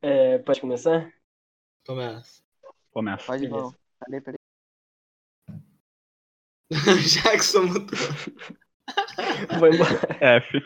[0.00, 1.12] É, pode começar?
[1.86, 2.42] Começa.
[2.90, 3.26] Começa.
[3.26, 3.74] Pode não.
[3.98, 4.38] Peraí, peraí.
[7.22, 7.98] Jackson mudou.
[9.58, 10.00] Vou embora.
[10.20, 10.60] F.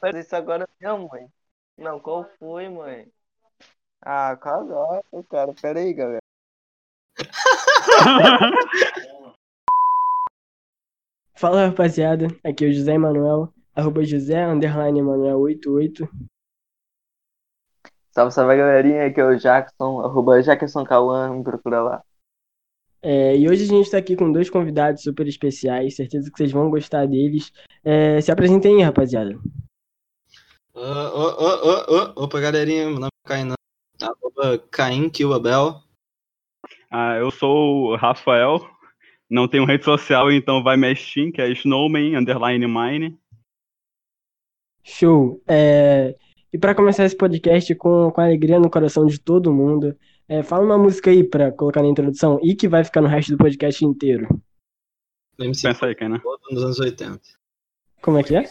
[0.00, 1.28] Faz isso agora não, mãe.
[1.76, 3.12] Não, qual foi, mãe?
[4.00, 5.52] Ah, agora, cara.
[5.54, 6.20] Pera aí, galera.
[11.36, 16.08] Fala rapaziada, aqui é o José Emanuel, arroba José underline Emanuel 88.
[18.14, 19.06] Salve, salve, galerinha.
[19.06, 22.04] Aqui é o Jackson, arroba Jackson Cauã, me procura lá.
[23.02, 26.52] É, e hoje a gente tá aqui com dois convidados super especiais, certeza que vocês
[26.52, 27.52] vão gostar deles.
[27.82, 29.36] É, se apresentem aí, rapaziada.
[30.72, 32.24] Ô, ô, ô, ô, ô.
[32.24, 32.84] Opa, galerinha.
[32.84, 33.54] Meu nome é Kainan.
[34.00, 35.82] Arroba Caim Kilabel.
[36.88, 38.60] Ah, eu sou o Rafael.
[39.28, 43.18] Não tenho rede social, então vai minha Steam, que é Snowman underline mine.
[44.84, 45.42] Show!
[45.48, 46.14] É,
[46.54, 49.96] e pra começar esse podcast com, com alegria no coração de todo mundo,
[50.28, 53.32] é, fala uma música aí pra colocar na introdução e que vai ficar no resto
[53.32, 54.40] do podcast inteiro.
[55.36, 56.20] MC Pensa aí, Kainan.
[56.24, 57.20] Rodo nos anos 80.
[58.00, 58.44] Como é que é?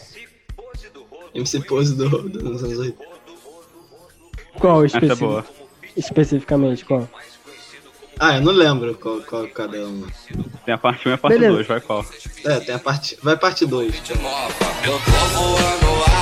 [1.34, 3.04] MC Pose do Rodo nos anos 80.
[4.60, 5.44] Qual Essa é especi- boa.
[5.96, 6.84] especificamente?
[6.84, 7.08] Qual?
[8.20, 10.06] Ah, eu não lembro qual, qual cada um.
[10.64, 11.54] Tem a parte 1 e a parte Beleza.
[11.54, 12.04] 2, vai qual?
[12.44, 13.18] É, tem a parte.
[13.22, 13.94] Vai parte 2.
[14.10, 14.98] Eu tô
[15.32, 16.13] voando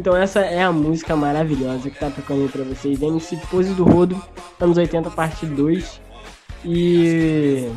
[0.00, 3.84] Então essa é a música maravilhosa que tá tocando aí pra vocês, MC Pose do
[3.84, 4.16] Rodo,
[4.58, 6.00] anos 80, parte 2.
[6.64, 7.70] E...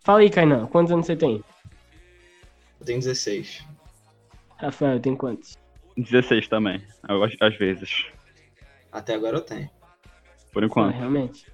[0.00, 1.44] Fala aí, Kainan, quantos anos você tem?
[2.80, 3.62] Eu tenho 16.
[4.56, 5.58] Rafael, tem quantos?
[5.98, 6.82] 16 também,
[7.42, 8.06] às, vezes.
[8.90, 9.68] Até agora eu tenho.
[10.50, 10.94] Por Ah, enquanto.
[10.94, 11.46] realmente.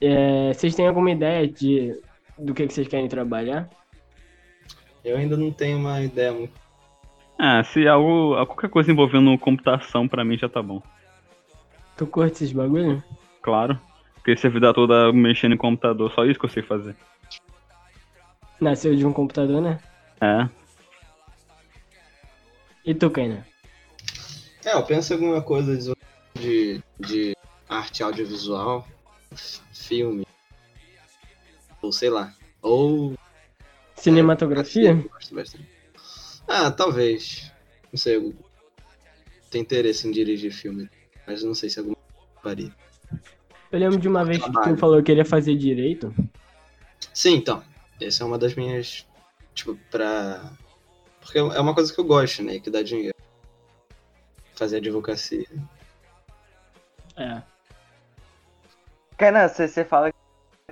[0.00, 2.00] É, vocês têm alguma ideia de
[2.38, 3.68] do que, que vocês querem trabalhar?
[5.04, 6.65] Eu ainda não tenho uma ideia muito.
[7.38, 10.82] Ah, se algo, qualquer coisa envolvendo computação, pra mim já tá bom.
[11.96, 13.02] Tu curte esses bagulho?
[13.42, 13.78] Claro.
[14.14, 16.96] Porque se a vida toda mexendo em computador, só isso que eu sei fazer.
[18.60, 19.78] Nasceu de um computador, né?
[20.20, 20.48] É.
[22.84, 23.44] E tu, Kainan?
[24.64, 25.76] É, eu penso em alguma coisa
[26.34, 27.36] de, de,
[27.68, 28.86] arte audiovisual,
[29.72, 30.26] filme,
[31.82, 32.34] ou sei lá.
[32.62, 33.14] Ou.
[33.94, 34.90] Cinematografia?
[34.90, 35.75] eu gosto bastante.
[36.48, 37.52] Ah, talvez.
[37.92, 38.34] Não sei, eu
[39.50, 40.88] tenho interesse em dirigir filme,
[41.26, 41.96] mas não sei se alguma
[42.42, 42.72] faria.
[43.72, 46.14] Eu lembro de uma vez que tu falou que queria fazer direito.
[47.12, 47.62] Sim, então.
[48.00, 49.06] Essa é uma das minhas.
[49.54, 50.52] Tipo, pra.
[51.20, 52.60] Porque é uma coisa que eu gosto, né?
[52.60, 53.16] Que dá dinheiro.
[54.54, 55.46] Fazer advocacia.
[57.16, 57.42] É.
[59.16, 60.12] Kainan, você, você fala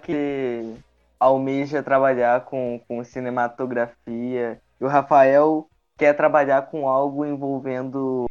[0.02, 0.74] que
[1.18, 8.26] almeja trabalhar com, com cinematografia o Rafael quer trabalhar com algo envolvendo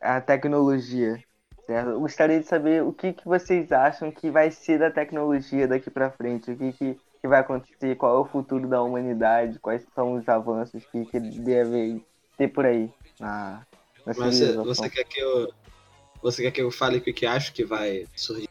[0.00, 1.22] a tecnologia,
[1.66, 1.90] certo?
[1.90, 5.90] Eu gostaria de saber o que, que vocês acham que vai ser da tecnologia daqui
[5.90, 9.84] pra frente, o que, que, que vai acontecer, qual é o futuro da humanidade, quais
[9.94, 12.04] são os avanços que, que deve
[12.36, 13.66] ter por aí na,
[14.06, 15.52] na você, você quer que eu.
[16.22, 18.48] Você quer que eu fale o que que acho que vai surgir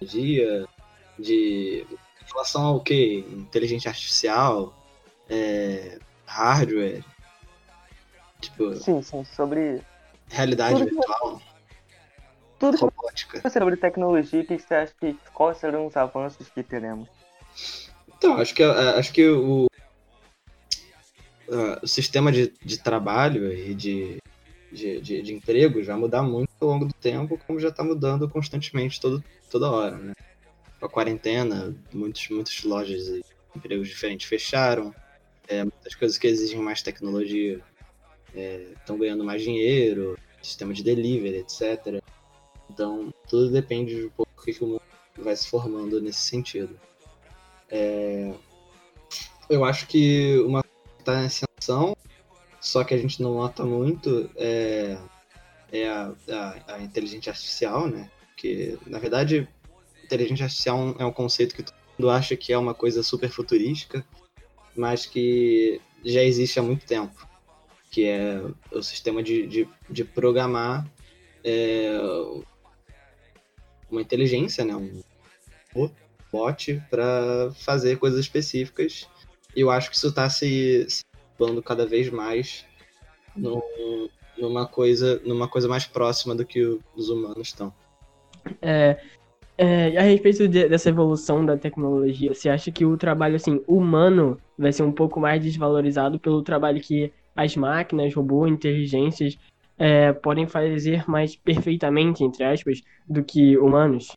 [0.00, 0.66] dia?
[1.18, 1.86] De.
[1.90, 3.26] Em relação ao que?
[3.30, 4.72] Inteligência artificial?
[5.28, 5.98] É,
[6.32, 7.04] hardware?
[8.40, 9.80] Tipo, Sim, sim, sobre
[10.28, 11.42] realidade Tudo que- virtual?
[12.58, 13.50] tudo que Robótica?
[13.50, 17.08] sobre tecnologia, o que você acha que quais serão os avanços que teremos?
[18.16, 18.66] Então, acho que, é,
[18.98, 19.66] acho que o,
[21.50, 24.18] ah, o sistema de, de trabalho e de,
[24.70, 28.28] de, de, de empregos vai mudar muito ao longo do tempo, como já está mudando
[28.28, 30.12] constantemente todo, toda hora, né?
[30.80, 33.24] Com a quarentena, muitos, muitas lojas e
[33.56, 34.94] empregos diferentes fecharam,
[35.48, 35.64] é,
[35.98, 37.60] coisas que exigem mais tecnologia
[38.80, 42.02] estão ganhando mais dinheiro, sistema de delivery, etc.
[42.70, 44.82] Então, tudo depende de um pouco do que o mundo
[45.18, 46.78] vai se formando nesse sentido.
[47.70, 48.32] É,
[49.48, 50.62] eu acho que uma
[50.98, 51.96] está em ascensão,
[52.60, 54.96] só que a gente não nota muito, é,
[55.70, 58.10] é a, a- a inteligência artificial, né?
[58.36, 59.46] Que, na verdade,
[60.04, 64.04] inteligência artificial é um conceito que todo mundo acha que é uma coisa super futurística,
[64.76, 67.26] mas que já existe há muito tempo,
[67.90, 68.40] que é
[68.70, 70.86] o sistema de, de, de programar
[71.44, 71.98] é,
[73.90, 74.74] uma inteligência, né?
[74.74, 75.02] Um
[76.32, 79.08] bot para fazer coisas específicas.
[79.54, 81.04] E eu acho que isso está se, se
[81.64, 82.64] cada vez mais
[83.36, 83.62] no,
[84.38, 87.72] numa coisa, numa coisa mais próxima do que os humanos estão.
[88.60, 89.00] É,
[89.56, 94.40] é, a respeito de- dessa evolução da tecnologia, você acha que o trabalho assim humano
[94.58, 99.38] vai ser um pouco mais desvalorizado pelo trabalho que as máquinas, robôs, inteligências
[99.78, 104.08] é, podem fazer mais perfeitamente, entre aspas, do que humanos?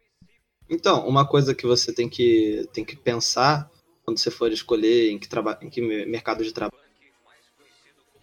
[0.70, 3.70] Então, uma coisa que você tem que, tem que pensar
[4.04, 5.28] quando você for escolher em que,
[5.62, 6.76] em que me- mercado de trabalho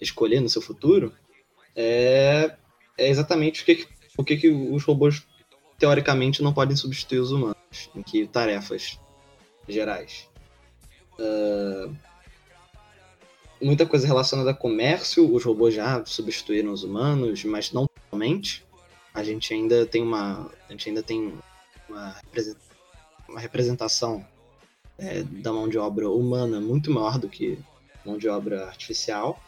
[0.01, 1.13] escolher no seu futuro
[1.75, 2.55] é,
[2.99, 3.87] é exatamente o que-
[4.19, 5.27] o que, que os robôs
[5.83, 9.01] teoricamente não podem substituir os humanos, em que tarefas
[9.69, 10.29] gerais.
[11.19, 11.91] Ah,
[13.61, 18.65] muita coisa relacionada a comércio, os robôs já substituíram os humanos, mas não totalmente.
[19.13, 21.35] A gente ainda tem uma, a gente ainda tem
[21.89, 22.17] uma,
[23.29, 24.25] uma representação
[24.97, 27.59] é, da mão de obra humana muito maior do que
[28.07, 29.43] mão de obra artificial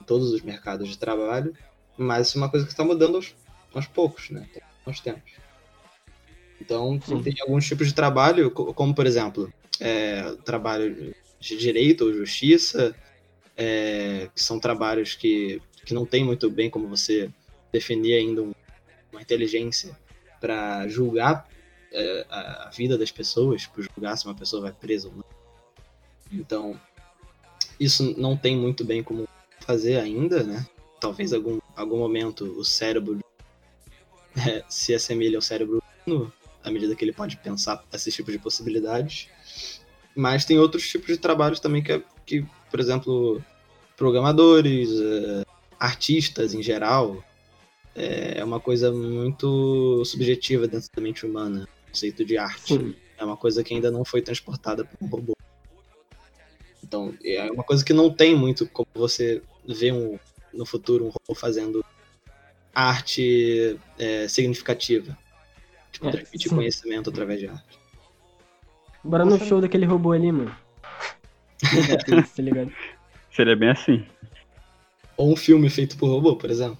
[0.00, 1.54] em todos os mercados de trabalho,
[1.94, 3.34] mas isso é uma coisa que está mudando aos,
[3.74, 4.48] aos poucos, né?
[4.86, 5.47] Aos tempos.
[6.60, 7.22] Então, Sim.
[7.22, 9.48] tem alguns tipos de trabalho, co- como por exemplo,
[9.80, 12.94] é, trabalho de direito ou justiça,
[13.56, 17.30] é, que são trabalhos que, que não tem muito bem como você
[17.72, 18.50] definir ainda um-
[19.12, 19.96] uma inteligência
[20.40, 21.48] para julgar
[21.90, 25.24] é, a, a vida das pessoas, para julgar se uma pessoa vai presa ou não.
[26.30, 26.78] Então,
[27.80, 29.24] isso não tem muito bem como
[29.60, 30.66] fazer ainda, né?
[31.00, 33.18] Talvez algum algum momento o cérebro
[34.36, 36.32] é, se assemelhe ao cérebro humano,
[36.68, 39.28] à medida que ele pode pensar esses tipos de possibilidades.
[40.14, 43.42] Mas tem outros tipos de trabalhos também que, é- que por exemplo,
[43.96, 45.44] programadores, é,
[45.78, 47.22] artistas em geral,
[47.94, 52.96] é uma coisa muito subjetiva dentro da mente humana, o conceito de arte.
[53.16, 55.32] É uma coisa que ainda não foi transportada para um robô.
[56.84, 60.18] Então, é uma coisa que não tem muito como você ver um,
[60.54, 61.84] no futuro um robô fazendo
[62.72, 65.18] arte é, significativa.
[65.98, 66.54] Tipo, É, transmitir sim.
[66.54, 67.78] conhecimento através de arte.
[69.02, 70.54] Bora no show daquele robô ali, mano.
[72.36, 72.72] Tá ligado?
[73.32, 74.04] Seria bem assim.
[75.16, 76.78] Ou um filme feito por robô, por exemplo.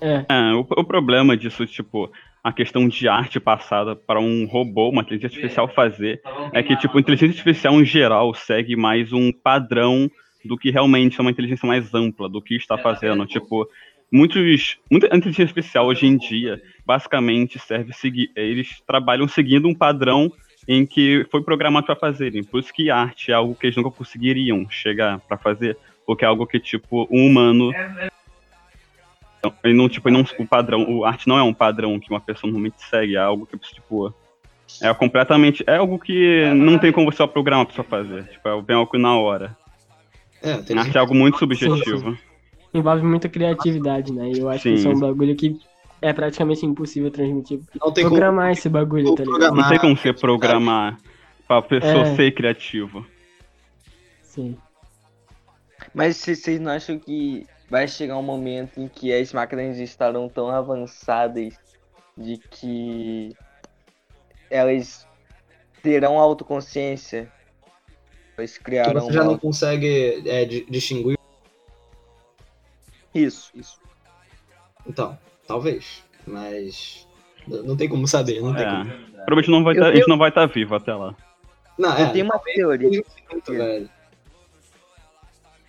[0.00, 2.10] É, É, o, o problema disso, tipo,
[2.42, 6.22] a questão de arte passada para um robô, uma inteligência artificial fazer,
[6.54, 10.10] é que, tipo, a inteligência artificial em geral segue mais um padrão
[10.42, 13.26] do que realmente é uma inteligência mais ampla do que está fazendo.
[13.26, 13.68] Tipo,
[14.14, 14.78] muitos.
[14.88, 18.30] Muita inteligência artificial hoje em dia basicamente serve seguir.
[18.36, 20.32] Eles trabalham seguindo um padrão
[20.68, 22.44] em que foi programado para fazerem.
[22.44, 25.76] Por isso que arte é algo que eles nunca conseguiriam chegar para fazer,
[26.06, 27.72] porque é algo que, tipo, um humano.
[29.62, 32.20] Ele não, tipo, ele não, o padrão, o arte não é um padrão que uma
[32.20, 34.14] pessoa normalmente segue, é algo que, tipo,
[34.80, 38.48] é completamente, é algo que não tem como você só programar pra pessoa fazer, tipo,
[38.48, 39.54] é bem algo na hora.
[40.42, 42.16] É, tem Arte é algo muito Sim, subjetivo.
[42.74, 44.30] Envolve muita criatividade, né?
[44.30, 44.74] E eu acho que Sim.
[44.74, 45.58] isso é um bagulho que
[46.02, 47.60] é praticamente impossível transmitir.
[47.80, 49.54] não tem como Programar esse bagulho, como tá ligado?
[49.54, 50.98] Não tem como você programar
[51.46, 52.16] pra pessoa É.
[52.16, 53.04] ser criativa.
[54.22, 54.56] Sim.
[55.94, 60.48] Mas vocês não acham que vai chegar um momento em que as máquinas estarão tão
[60.50, 61.54] avançadas
[62.16, 63.34] de que
[64.50, 65.06] elas
[65.82, 67.30] terão autoconsciência?
[68.36, 71.16] Elas que criarão você já não consegue é, di- distinguir.
[73.14, 73.78] Isso, isso.
[74.86, 76.02] Então, talvez.
[76.26, 77.06] Mas
[77.46, 78.70] não tem como saber, não tem É.
[78.70, 78.90] como.
[79.24, 81.14] Provavelmente não vai Eu tá, a tenho- gente não vai estar vivo até lá.
[81.78, 83.04] Não, Eu é, tenho uma teoria.
[83.30, 83.90] muito velho.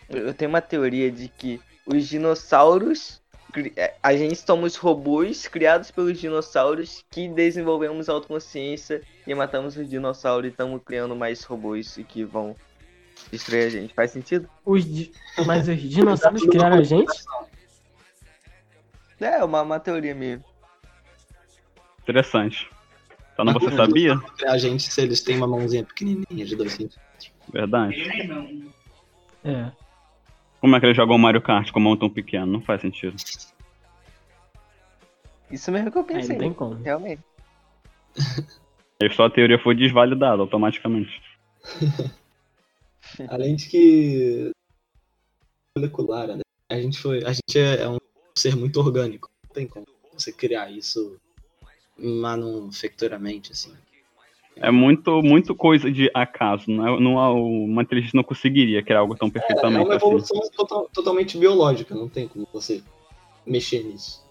[0.10, 3.22] Eu tenho uma teoria de que os dinossauros.
[3.78, 10.48] é, A gente somos robôs criados pelos dinossauros que desenvolvemos autoconsciência e matamos os dinossauros
[10.48, 12.56] e estamos criando mais robôs que vão
[13.32, 13.94] destruir a gente.
[13.94, 14.50] Faz sentido?
[14.66, 15.12] Os di-
[15.46, 17.12] Mas os dinossauros criaram a gente?
[19.20, 20.44] É, uma, uma teoria minha.
[22.04, 22.70] Interessante.
[23.36, 24.16] Tá, não você sabia?
[24.48, 27.32] A gente, se eles têm uma mãozinha pequenininha de dois centímetros.
[27.52, 28.72] Verdade.
[29.44, 29.72] É.
[30.62, 32.46] Como é que eles jogam Mario Kart com a mão tão pequena?
[32.46, 33.16] Não faz sentido.
[35.52, 36.30] Isso mesmo que eu pensei.
[36.36, 36.76] não tem como.
[36.82, 37.22] Realmente.
[39.00, 41.22] E só a teoria foi desvalidada automaticamente.
[43.28, 44.52] Além de que.
[45.78, 46.42] molecular, né?
[46.70, 47.24] A gente foi.
[47.24, 47.98] A gente é é um
[48.38, 49.30] ser muito orgânico.
[49.48, 51.18] Não tem como você criar isso
[51.98, 53.74] manufacturamente, assim.
[54.58, 56.72] É muito, muito coisa de acaso.
[56.72, 60.06] Não é, não é uma inteligência não conseguiria criar algo tão É perfeitamente uma assim.
[60.06, 62.82] evolução total- totalmente biológica, não tem como você
[63.46, 64.24] mexer nisso.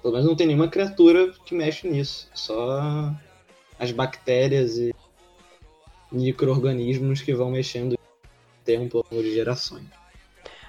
[0.00, 2.30] Pelo menos não tem nenhuma criatura que mexe nisso.
[2.34, 3.12] Só
[3.78, 4.94] as bactérias e
[6.10, 7.97] micro-organismos que vão mexendo
[8.68, 9.84] tempo ao longo de gerações.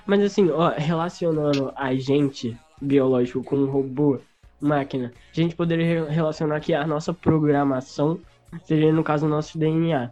[0.05, 4.19] Mas assim, ó, relacionando a gente biológico com um robô,
[4.61, 8.19] máquina, a gente poderia re- relacionar que a nossa programação
[8.63, 10.09] seria, no caso, o nosso DNA.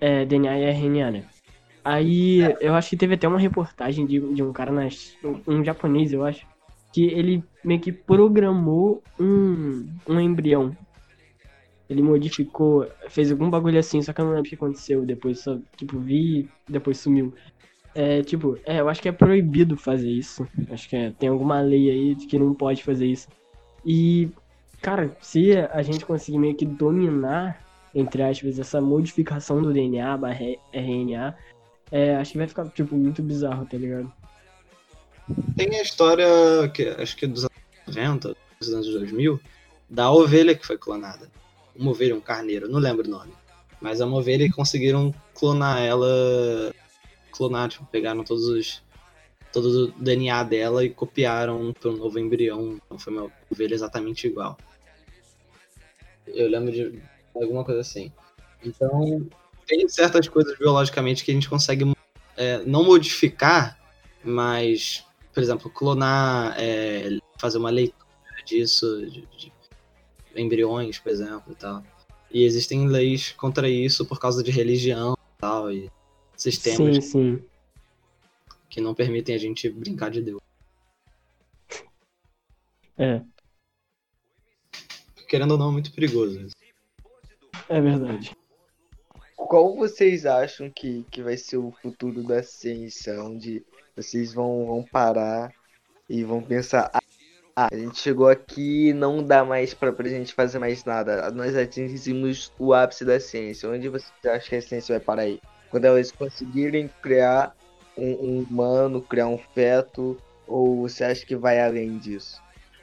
[0.00, 1.24] É, DNA e RNA, né?
[1.84, 5.64] Aí, eu acho que teve até uma reportagem de, de um cara, nas, um, um
[5.64, 6.46] japonês, eu acho,
[6.92, 10.76] que ele meio que programou um, um embrião.
[11.94, 15.06] Ele modificou, fez algum bagulho assim, só que eu não lembro o que aconteceu.
[15.06, 17.32] Depois só, tipo, vi e depois sumiu.
[17.94, 20.44] É, tipo, é, eu acho que é proibido fazer isso.
[20.70, 23.28] Acho que é- tem alguma lei aí de que não pode fazer isso.
[23.86, 24.28] E,
[24.82, 30.56] cara, se a gente conseguir meio que dominar, entre aspas, essa modificação do DNA barra
[30.72, 31.36] RNA,
[31.92, 34.12] é, acho que vai ficar, tipo, muito bizarro, tá ligado?
[35.56, 36.26] Tem a história,
[36.74, 39.38] que acho que dos anos 90, dos anos 2000,
[39.88, 41.30] da ovelha que foi clonada.
[41.76, 43.32] Uma ovelha, um carneiro, não lembro o nome.
[43.80, 46.72] Mas é uma ovelha que conseguiram clonar ela.
[47.30, 48.82] Clonar, tipo, pegaram todos os.
[49.52, 52.80] todo o DNA dela e copiaram para um novo embrião.
[52.84, 54.56] Então foi uma ovelha exatamente igual.
[56.26, 57.02] Eu lembro de
[57.34, 58.12] alguma coisa assim.
[58.64, 59.26] Então,
[59.66, 61.92] tem certas coisas biologicamente que a gente consegue
[62.36, 63.78] é, não modificar,
[64.22, 65.04] mas
[65.34, 67.98] por exemplo, clonar, é, fazer uma leitura
[68.46, 69.52] disso, de, de
[70.36, 71.82] embriões, por exemplo, e tal.
[72.30, 75.90] E existem leis contra isso por causa de religião e tal, e
[76.36, 77.44] sistemas Sim, sim.
[78.68, 80.40] que não permitem a gente brincar de Deus.
[82.96, 83.20] É,
[85.34, 86.54] Querendo ou não, é muito perigoso isso.
[87.68, 88.36] é verdade.
[89.36, 93.20] Qual vocês acham que, que vai ser o futuro da ciência?
[93.20, 93.64] Onde
[93.96, 95.52] vocês vão, vão parar
[96.08, 97.02] e vão pensar: ah,
[97.56, 101.30] ah, a gente chegou aqui não dá mais pra, pra gente fazer mais nada.
[101.30, 103.68] Nós atingimos o ápice da ciência.
[103.68, 105.40] Onde vocês acham que a ciência vai parar aí?
[105.70, 107.54] Quando elas conseguirem criar
[107.96, 110.18] um, um humano, criar um feto?
[110.46, 112.42] Ou você acha que vai além disso?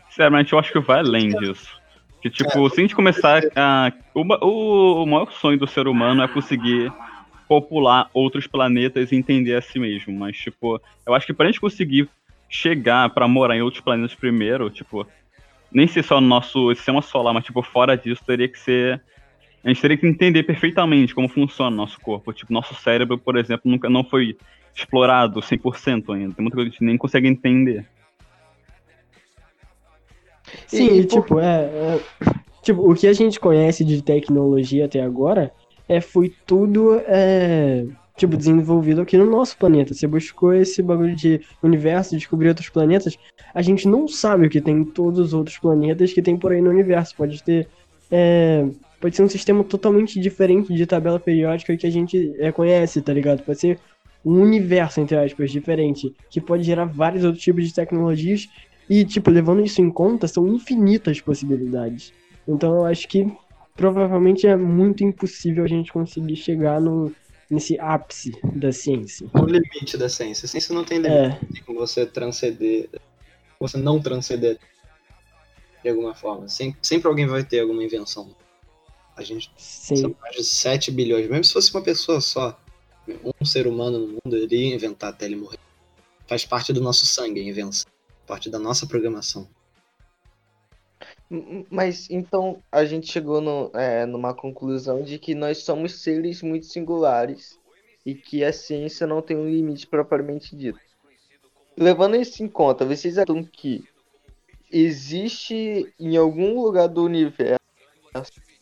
[0.10, 1.80] Sinceramente, eu acho que vai além disso.
[2.22, 3.92] Que, tipo, se a gente começar a.
[4.14, 6.92] O, ma- o, o maior sonho do ser humano é conseguir
[7.48, 10.18] popular outros planetas e entender a si mesmo.
[10.18, 12.08] Mas, tipo, eu acho que pra gente conseguir
[12.52, 15.08] chegar pra morar em outros planetas primeiro, tipo,
[15.72, 19.02] nem ser só no nosso sistema solar, mas, tipo, fora disso, teria que ser.
[19.64, 22.34] A gente teria que entender perfeitamente como funciona o nosso corpo.
[22.34, 24.36] Tipo, nosso cérebro, por exemplo, nunca não foi
[24.76, 26.34] explorado 100% ainda.
[26.36, 27.86] Tem muita coisa que a gente nem consegue entender.
[30.68, 32.02] Sim, E- e, e por- tipo, é, é-
[32.62, 35.52] Tipo, o que a gente conhece de tecnologia até agora
[35.90, 37.86] é, foi tudo, é,
[38.22, 39.94] tipo, desenvolvido aqui no nosso planeta.
[39.94, 43.18] Você buscou esse bagulho de universo, descobrir outros planetas.
[43.54, 46.52] A gente não sabe o que tem em todos os outros planetas que tem por
[46.52, 47.16] aí no universo.
[47.16, 47.68] Pode ter.
[48.12, 48.68] é,
[49.00, 53.12] pode ser um sistema totalmente diferente de tabela periódica que a gente é, conhece, tá
[53.12, 53.42] ligado?
[53.42, 53.80] Pode ser
[54.24, 58.48] um universo, entre aspas, diferente, que pode gerar vários outros tipos de tecnologias
[58.88, 62.14] e, tipo, levando isso em conta, são infinitas possibilidades.
[62.48, 63.28] Então eu acho que
[63.76, 67.12] provavelmente é muito impossível a gente conseguir chegar no,
[67.52, 69.30] nesse ápice da ciência.
[69.34, 70.46] O limite da ciência.
[70.46, 71.36] A ciência não tem limite.
[71.44, 72.90] É, Tem como você transcender.
[73.60, 74.58] Você não transcender
[75.84, 76.48] de alguma forma.
[76.48, 78.34] Sempre, sempre alguém vai ter alguma invenção.
[79.18, 79.98] A gente sim.
[79.98, 81.30] São mais de 7 bilhões.
[81.30, 82.58] Mesmo se fosse uma pessoa só,
[83.40, 85.60] um ser humano no mundo, ele ia inventar até ele morrer.
[86.26, 87.92] Faz parte do nosso sangue a invenção.
[88.26, 89.48] Parte da nossa programação.
[91.70, 96.66] Mas então a gente chegou no- é, numa conclusão de que nós somos seres muito
[96.66, 97.58] singulares
[98.06, 100.80] e que a ciência não tem um limite propriamente dito.
[101.78, 103.86] Levando isso em conta, vocês acham que
[104.70, 107.58] existe em algum lugar do universo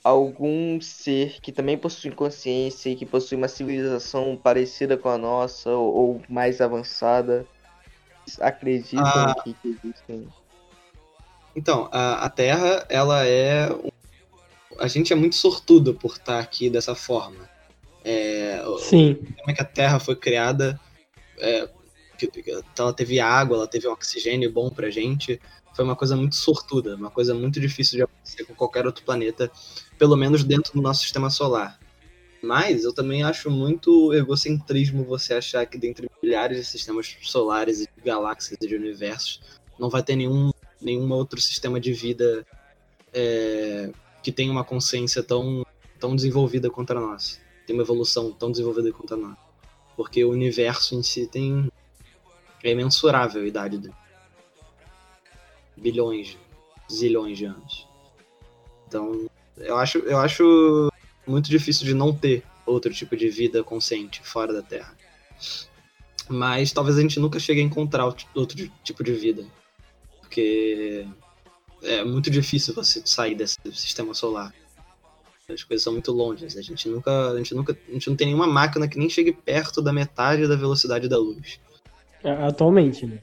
[0.04, 5.72] algum ser que também possui consciência e que possui uma civilização parecida com a nossa
[5.72, 7.46] ou, ou mais avançada?
[8.40, 9.36] Acreditam Ah.
[9.44, 10.28] que, que existem?
[11.56, 13.72] Então, a, a Terra, ela é.
[13.72, 13.90] um-
[14.80, 17.50] A gente é muito sortudo por estar aqui dessa forma.
[18.04, 20.80] É, Sim, como é que a Terra foi criada.
[21.38, 21.68] é,
[22.22, 25.40] então ela teve água, ela teve um oxigênio bom pra gente.
[25.74, 29.50] Foi uma coisa muito sortuda, uma coisa muito difícil de acontecer com qualquer outro planeta,
[29.98, 31.80] pelo menos dentro do nosso sistema solar.
[32.42, 37.84] Mas eu também acho muito egocentrismo você achar que dentre milhares de sistemas solares e
[37.84, 39.42] de galáxias e de universos
[39.78, 40.52] não vai ter nenhum,
[40.82, 42.46] nenhum outro sistema de vida
[43.14, 45.66] é, que tenha uma consciência tão,
[46.00, 47.40] tão desenvolvida quanto a nossa.
[47.66, 49.50] Tem uma evolução tão desenvolvida quanto a nossa.
[49.96, 51.70] Porque o universo em si tem.
[52.64, 53.94] É imensurável a idade dele.
[55.78, 56.38] Bilhões,
[56.92, 57.88] zilhões de anos.
[58.86, 60.92] Então, eu acho, eu acho
[61.26, 64.94] muito difícil de não ter outro tipo de vida consciente fora da Terra.
[66.28, 69.46] Mas talvez a gente nunca chegue a encontrar outro tipo de vida.
[70.30, 71.08] Porque
[71.82, 74.54] é muito difícil você sair desse sistema solar.
[75.52, 76.46] As coisas são muito longe.
[76.46, 79.32] A gente nunca, a gente nunca, a gente não tem nenhuma máquina que nem chegue
[79.34, 81.60] perto da metade da velocidade da luz.
[82.24, 83.18] A- Atualmente, né?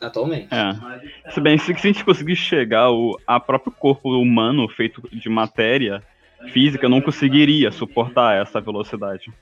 [0.00, 0.48] Atualmente.
[0.52, 1.30] É.
[1.30, 5.28] Se bem, se se a gente conseguir chegar ao a próprio corpo humano feito de
[5.28, 6.02] matéria
[6.52, 9.32] física, não conseguiria suportar essa velocidade.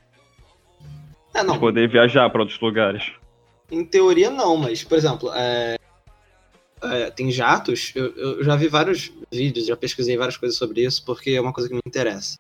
[1.33, 1.55] É, não.
[1.55, 3.11] De poder viajar para outros lugares.
[3.71, 5.79] Em teoria, não, mas, por exemplo, é,
[6.83, 7.93] é, tem jatos.
[7.95, 11.53] Eu, eu já vi vários vídeos, já pesquisei várias coisas sobre isso, porque é uma
[11.53, 12.39] coisa que me interessa.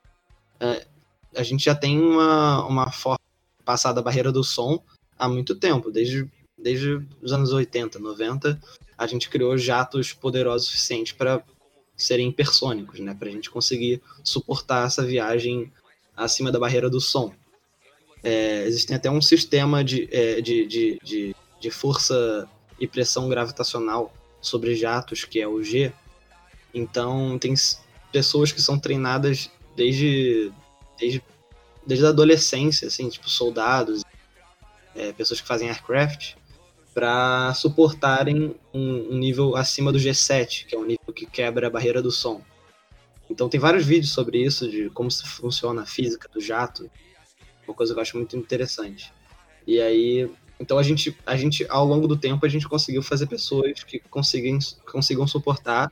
[0.59, 0.87] É,
[1.37, 3.21] a gente já tem uma, uma forma
[3.59, 4.83] de passar da barreira do som
[5.19, 8.61] há muito tempo, desde, desde os anos 80, 90.
[8.97, 11.43] A gente criou jatos poderosos o suficiente para
[11.97, 13.15] serem hipersônicos, né?
[13.15, 15.71] Para a gente conseguir suportar essa viagem
[16.17, 17.33] acima da barreira do som.
[18.23, 24.13] É, existem até um sistema de, é, de, de, de, de força e pressão gravitacional
[24.41, 25.93] sobre jatos, que é o G.
[26.73, 27.55] Então, tem
[28.13, 30.53] pessoas que são treinadas desde,
[30.99, 31.23] desde,
[31.87, 34.03] desde a adolescência, assim, tipo soldados,
[34.95, 36.35] é, pessoas que fazem aircraft,
[36.93, 41.71] para suportarem um, um nível acima do G7, que é um nível que quebra a
[41.71, 42.43] barreira do som.
[43.29, 46.91] Então, tem vários vídeos sobre isso, de como funciona a física do jato,
[47.67, 49.13] uma coisa que eu acho muito interessante.
[49.67, 50.29] E aí,
[50.61, 53.99] então a gente, a gente ao longo do tempo a gente conseguiu fazer pessoas que
[53.99, 54.59] conseguem,
[54.93, 55.91] consigam suportar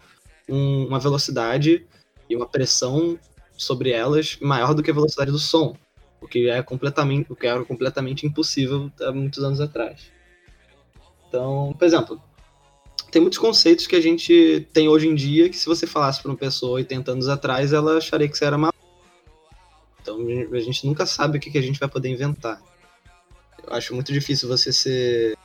[0.48, 1.86] um- uma velocidade
[2.28, 3.18] e uma pressão
[3.56, 5.74] sobre elas maior do que a velocidade do som,
[6.20, 10.12] o que é completamente, o que era completamente impossível há muitos anos atrás.
[11.26, 12.22] Então, por exemplo,
[13.10, 16.30] tem muitos conceitos que a gente tem hoje em dia que se você falasse para
[16.30, 18.78] uma pessoa 80 anos atrás, ela acharia que você era maluco.
[20.02, 20.18] Então
[20.52, 22.60] a gente nunca sabe o que que a gente vai poder inventar.
[23.68, 25.36] Eu acho muito difícil você ser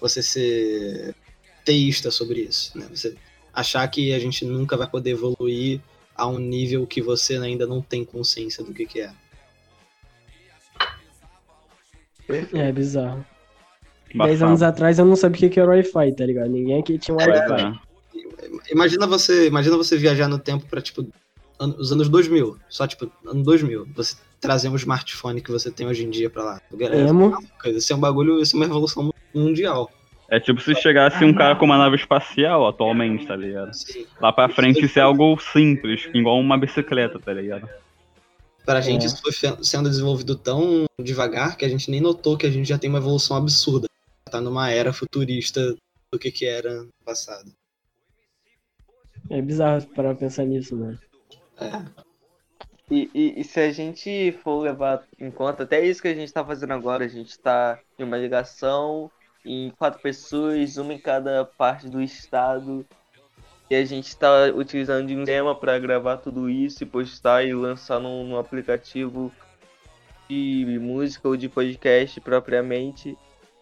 [0.00, 1.14] você ser
[1.64, 2.86] teísta sobre isso, né?
[2.90, 3.16] Você
[3.52, 5.80] achar que a gente nunca vai poder evoluir
[6.14, 9.12] a um nível que você ainda não tem consciência do que que é.
[12.52, 13.24] É bizarro.
[14.14, 16.50] Dez anos atrás eu não sabia o que era Wi-Fi, tá ligado?
[16.50, 17.62] Ninguém aqui tinha um Wi-Fi.
[17.62, 18.72] é.
[18.72, 21.06] Imagina você, imagina você viajar no tempo para tipo
[21.58, 26.04] os anos 2000, só tipo ano 2000, você trazer um smartphone que você tem hoje
[26.04, 26.60] em dia para lá.
[27.60, 29.90] Coisa, Isso é um bagulho, isso é uma revolução mundial.
[30.30, 33.70] É tipo se chegasse um cara com uma nave espacial atualmente, tá ligado?
[34.20, 37.68] Lá pra frente isso é algo simples, igual uma bicicleta, tá ligado?
[38.64, 39.06] Pra gente É.
[39.06, 42.76] isso foi sendo desenvolvido tão devagar que a gente nem notou que a gente já
[42.76, 43.88] tem uma evolução absurda.
[44.30, 45.74] Tá numa era futurista
[46.12, 47.50] do que que era no passado.
[49.30, 50.98] É bizarro parar pra pensar nisso, né?
[51.60, 52.08] É.
[52.90, 56.32] E, e- e se a gente for levar em conta, até isso que a gente
[56.32, 59.10] tá fazendo agora, a gente tá em uma ligação
[59.44, 62.84] em quatro pessoas, uma em cada parte do estado,
[63.70, 67.52] e a gente tá utilizando de um tema para gravar tudo isso e postar e
[67.54, 69.30] lançar num, num aplicativo
[70.28, 73.16] de música ou de podcast propriamente.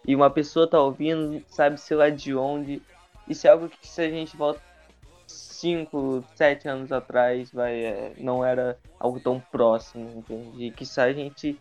[0.05, 2.81] E uma pessoa tá ouvindo, sabe sei lá de onde.
[3.27, 4.61] Isso é algo que se a gente volta
[5.57, 10.65] 5, 7 anos atrás, vai, é, não era algo tão próximo, entende?
[10.65, 11.59] E que só a gente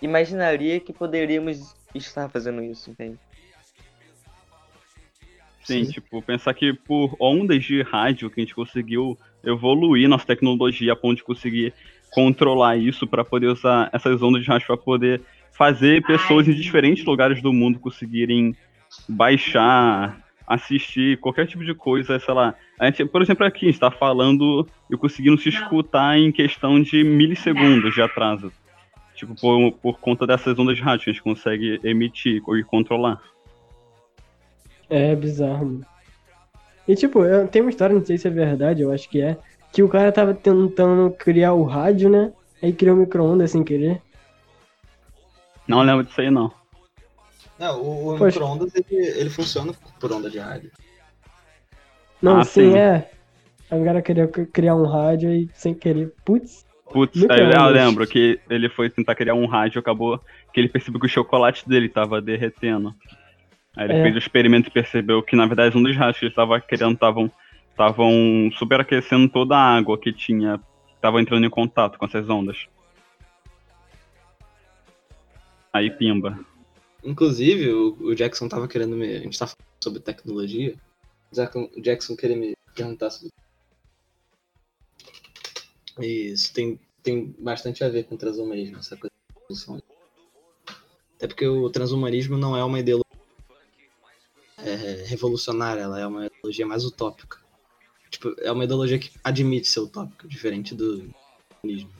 [0.00, 3.18] imaginaria que poderíamos estar fazendo isso, entende?
[5.64, 5.92] Sim, Sim.
[5.92, 10.96] tipo, pensar que por ondas de rádio que a gente conseguiu evoluir nossa tecnologia a
[10.96, 11.74] ponto de conseguir
[12.12, 17.04] controlar isso para poder usar essas ondas de rádio para poder fazer pessoas em diferentes
[17.04, 18.54] lugares do mundo conseguirem
[19.08, 22.54] baixar, assistir qualquer tipo de coisa, sei lá.
[22.78, 26.80] A gente, por exemplo, aqui a gente está falando e conseguindo se escutar em questão
[26.82, 28.52] de milissegundos de atraso.
[29.14, 33.20] Tipo, por, por conta dessas ondas de rádio que a gente consegue emitir e controlar.
[34.90, 35.86] É bizarro, mano.
[36.88, 39.38] E tipo, eu- tem uma história, não sei se é verdade, eu acho que é,
[39.72, 42.32] que o cara tava tentando criar o rádio, né?
[42.62, 44.02] Aí criou o micro-ondas sem querer.
[45.66, 46.52] Não lembro disso aí, não.
[47.62, 50.72] Não, o, o micro-ondas ele, ele funciona por onda de rádio.
[52.20, 52.76] Não, Ah, sim, sim.
[52.76, 53.08] é.
[53.70, 56.66] Aí o cara queria criar um rádio e sem querer, putz.
[56.92, 60.20] Putz, eu lembro que ele foi tentar criar um rádio, acabou
[60.52, 62.92] que ele percebeu que o chocolate dele tava derretendo.
[63.76, 64.02] Aí ele É.
[64.02, 66.94] fez o experimento e percebeu que, na verdade, um dos rádios que ele tava criando
[66.94, 67.30] estavam
[67.70, 70.60] estavam superaquecendo toda a água que tinha,
[71.00, 72.66] tava entrando em contato com essas ondas.
[75.72, 76.38] Aí pimba.
[77.04, 79.16] Inclusive, o, o Jackson tava querendo me.
[79.16, 80.76] A gente tá falando sobre tecnologia.
[81.30, 83.32] O Jackson, o queria me perguntar sobre.
[85.98, 89.82] Isso, tem, tem bastante a ver com o transhumanismo, essa coisa de evolução.
[91.16, 93.02] Até porque o transhumanismo não é uma ideologia
[94.58, 97.38] é, revolucionária, ela é uma ideologia mais utópica.
[98.10, 101.12] Tipo, é uma ideologia que admite ser utópica, diferente do
[101.60, 101.90] comunismo.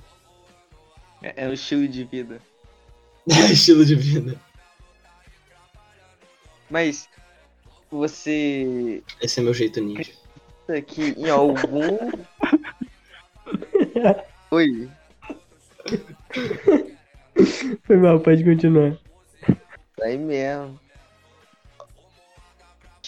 [1.23, 2.41] É, é um estilo de vida.
[3.31, 4.41] É estilo de vida.
[6.73, 7.07] Mas
[7.91, 10.11] você Esse é meu jeito ninja.
[10.87, 11.99] que em algum.
[14.51, 14.89] Oi.
[17.85, 18.97] Foi mal, pode continuar.
[20.03, 20.81] Aí mesmo.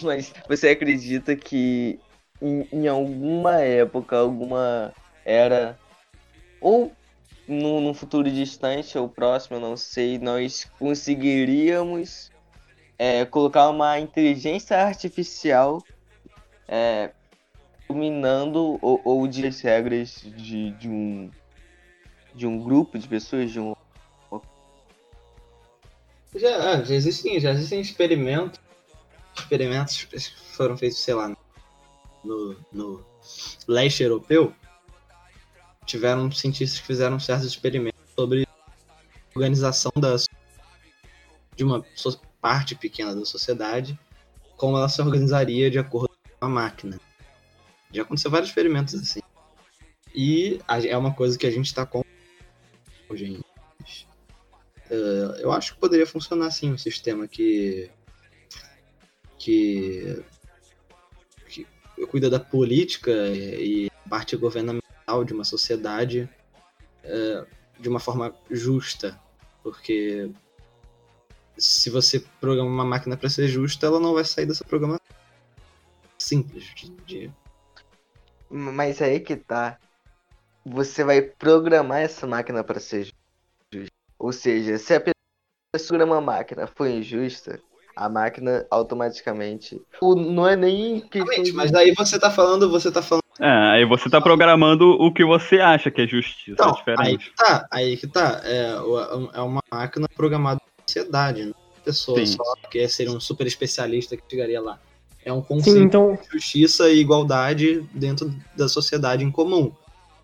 [0.03, 1.99] Mas você acredita que
[2.43, 4.93] em, em alguma época, alguma
[5.25, 5.79] era,
[6.61, 6.93] ou
[7.49, 12.34] no, no futuro distante ou próximo, eu não sei, nós conseguiríamos
[12.99, 15.83] é, colocar uma inteligência artificial
[16.69, 17.11] é,
[17.89, 21.31] dominando ou, ou de as regras de, de um
[22.35, 23.75] de um grupo de pessoas, de um
[26.35, 28.59] Já, ah, já existem, já existem experimentos.
[29.37, 30.19] Experimentos que
[30.57, 31.37] foram feitos, sei lá,
[32.25, 33.05] no, no
[33.69, 34.53] leste europeu.
[35.87, 38.47] Tiveram cientistas que fizeram certos experimentos sobre
[39.35, 40.17] organização da,
[41.57, 41.85] de uma
[42.45, 43.99] parte pequena da sociedade,
[44.59, 47.01] como ela se organizaria de acordo com a máquina.
[47.91, 49.21] Já aconteceu vários experimentos assim.
[50.15, 52.05] E é uma coisa que a gente está com
[53.09, 53.41] hoje em
[54.91, 57.91] eh, eu acho que poderia funcionar sim um sistema que
[59.39, 60.23] que,
[61.49, 61.67] que
[62.11, 66.29] cuida da política e parte governamental de uma sociedade
[67.03, 67.47] eh,
[67.81, 69.19] de uma forma justa,
[69.63, 70.31] porque
[71.57, 75.05] se você programa uma máquina para ser justa, ela não vai sair dessa programação
[76.19, 77.31] simples de, de-
[78.51, 79.79] Mas aí que tá.
[80.65, 83.11] Você vai programar essa máquina para ser
[83.73, 83.93] justa.
[84.19, 87.61] Ou seja, se a pessoa programa a máquina for injusta,
[87.95, 89.81] a máquina automaticamente.
[90.01, 91.05] O- Não é nem
[91.55, 95.25] mas daí você tá falando, você tá falando É, aí você tá programando o que
[95.25, 96.53] você acha que é justiça.
[96.53, 98.41] Então, é aí que tá, aí que tá.
[98.45, 98.71] É,
[99.35, 102.37] é uma máquina programada sociedade, não é pessoa Sim.
[102.37, 104.81] só que ser um super especialista que chegaria lá.
[105.25, 109.73] É um Sim, conceito então, de justiça e igualdade dentro da sociedade em comum.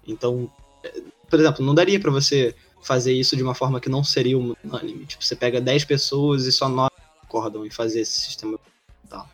[0.06, 0.50] Então,
[0.82, 4.38] é, por exemplo, não daria pra você fazer isso de uma forma que não seria
[4.38, 5.06] unânime.
[5.06, 6.90] Tipo, você pega 10 pessoas e só 9
[7.22, 8.58] concordam em fazer esse sistema
[9.08, 9.28] tal.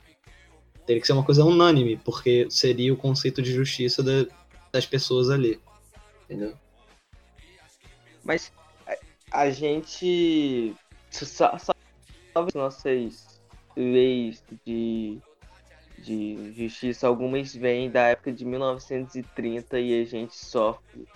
[0.84, 4.26] Teria que ser uma coisa unânime, porque seria o conceito de justiça da-
[4.72, 5.60] das pessoas ali.
[6.24, 6.54] Entendeu?
[8.24, 8.52] Mas
[8.86, 10.74] a, a gente.
[12.34, 13.40] As nossas
[13.76, 15.18] leis de,
[15.98, 21.06] de justiça, algumas vêm da época de 1930 e a gente sofre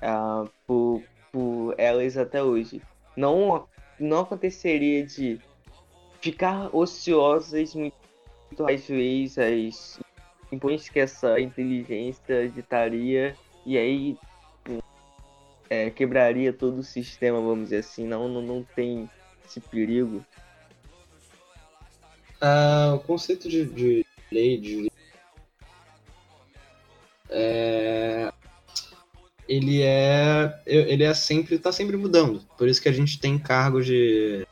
[0.00, 2.80] ah, por, por elas até hoje.
[3.16, 3.66] Não,
[3.98, 5.38] não aconteceria de
[6.20, 7.94] ficar ociosas muito
[8.68, 10.00] as leis, as
[10.50, 13.34] impões que essa inteligência ditaria
[13.64, 14.16] e aí
[15.70, 18.06] é, quebraria todo o sistema, vamos dizer assim.
[18.06, 19.08] Não, não, não tem
[19.46, 20.24] esse perigo.
[22.40, 24.90] Ah, o conceito de, de lei de
[27.30, 28.32] é,
[29.48, 33.86] ele é ele é sempre tá sempre mudando por isso que a gente tem cargos
[33.86, 34.46] de,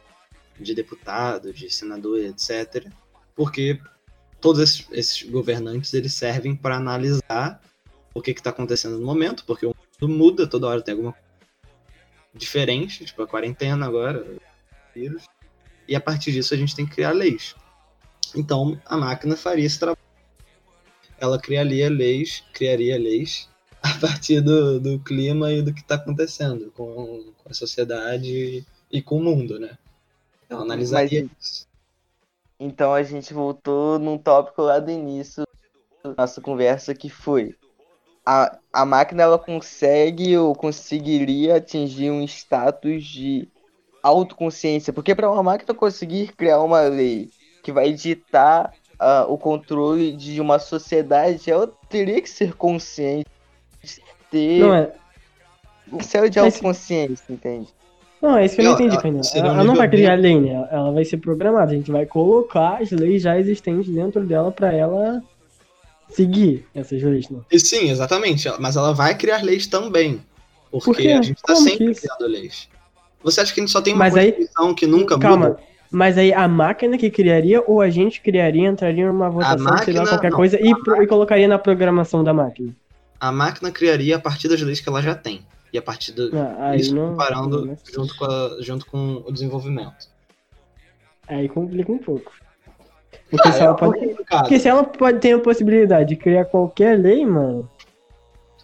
[0.59, 2.87] de deputado de senador etc
[3.35, 3.81] porque
[4.41, 7.61] todos esses, esses governantes eles servem para analisar
[8.15, 11.15] o que está acontecendo no momento porque o mundo muda toda hora tem alguma
[12.35, 14.25] diferente tipo a quarentena agora
[14.95, 15.25] vírus
[15.89, 17.55] e a partir disso a gente tem que criar leis
[18.35, 19.99] então a máquina faria esse trabalho.
[21.19, 23.49] Ela criaria leis, criaria leis
[23.83, 29.03] a partir do, do clima e do que está acontecendo com, com a sociedade e
[29.03, 29.77] com o mundo, né?
[30.49, 31.69] Ela analisaria isso.
[32.59, 35.45] Então a gente voltou num tópico lá do início
[36.03, 37.55] da nossa conversa que foi
[38.25, 43.49] a, a máquina ela consegue ou conseguiria atingir um status de
[44.03, 47.29] autoconsciência, porque para uma máquina conseguir criar uma lei
[47.63, 53.27] que vai ditar ah, o controle de uma sociedade, ela teria que ser consciente,
[54.31, 54.93] ter não é,
[55.93, 57.69] um céu de Mas- autoconsciência, entende?
[58.23, 59.25] não, é isso que eu não Ela- entendi, ela Fernando.
[59.25, 60.69] um Ela, ela não vai criar bem- lei, né?
[60.71, 61.73] Ela vai ser programada.
[61.73, 65.23] A gente vai colocar as leis já existentes dentro dela pra ela
[66.11, 67.41] seguir essas leis, né?
[67.51, 68.47] E sim, exatamente.
[68.59, 70.21] Mas ela vai criar leis também.
[70.71, 72.69] Porque Por a gente está Como sempre criando leis.
[73.23, 75.49] Você acha que a gente só tem uma Mas aí- Constituição que nunca Calma.
[75.51, 75.61] muda?
[75.93, 79.73] Mas aí a máquina que criaria ou a gente criaria, entraria numa votação, sei lá,
[79.75, 82.73] máquina- qualquer não, coisa, e, e colocaria na programação da máquina.
[83.19, 85.45] A máquina criaria a partir das leis que ela já tem.
[85.73, 87.11] E a partir do, Ah, aí isso não.
[87.11, 90.09] comparando não- junto, com a- junto com o desenvolvimento.
[91.29, 92.33] Aí complica um pouco.
[93.31, 94.17] Porque Ah, se é ela um pode.
[94.29, 97.69] Porque se ela pode ter a possibilidade de criar qualquer lei, mano.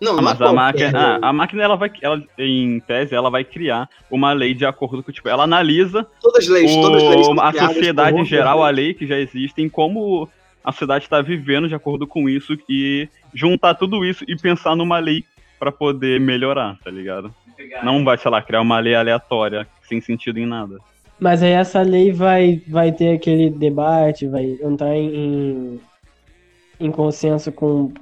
[0.01, 3.31] Não, Ah, não mas a máquina, ah, a máquina ela vai, ela, em tese, ela
[3.31, 7.09] vai criar uma lei de acordo com, tipo, ela analisa Todas as leis, todas as
[7.09, 10.29] leis o, a sociedade em geral, a lei que já existe, em como
[10.63, 14.99] a sociedade está vivendo de acordo com isso e juntar tudo isso e pensar numa
[14.99, 15.25] lei
[15.59, 17.33] pra poder melhorar, tá ligado?
[17.83, 20.79] Não vai, sei lá, criar uma lei aleatória sem sentido em nada.
[21.19, 25.81] Mas aí essa lei vai, vai ter aquele debate, vai entrar em,
[26.79, 27.93] em consenso com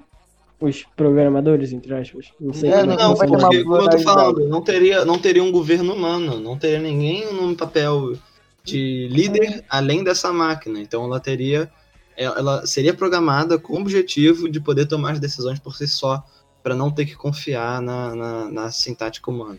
[0.64, 2.32] os programadores, entre aspas.
[2.40, 4.02] Não sei É, é Não, uma porque, como eu tô pluralidade.
[4.04, 8.14] falando, não teria, não teria um governo humano, não teria ninguém no papel
[8.62, 10.80] de líder além dessa máquina.
[10.80, 11.70] Então ela teria.
[12.16, 16.24] Ela seria programada com o objetivo de poder tomar as decisões por si só,
[16.62, 19.58] para não ter que confiar na, na, na sintática humana.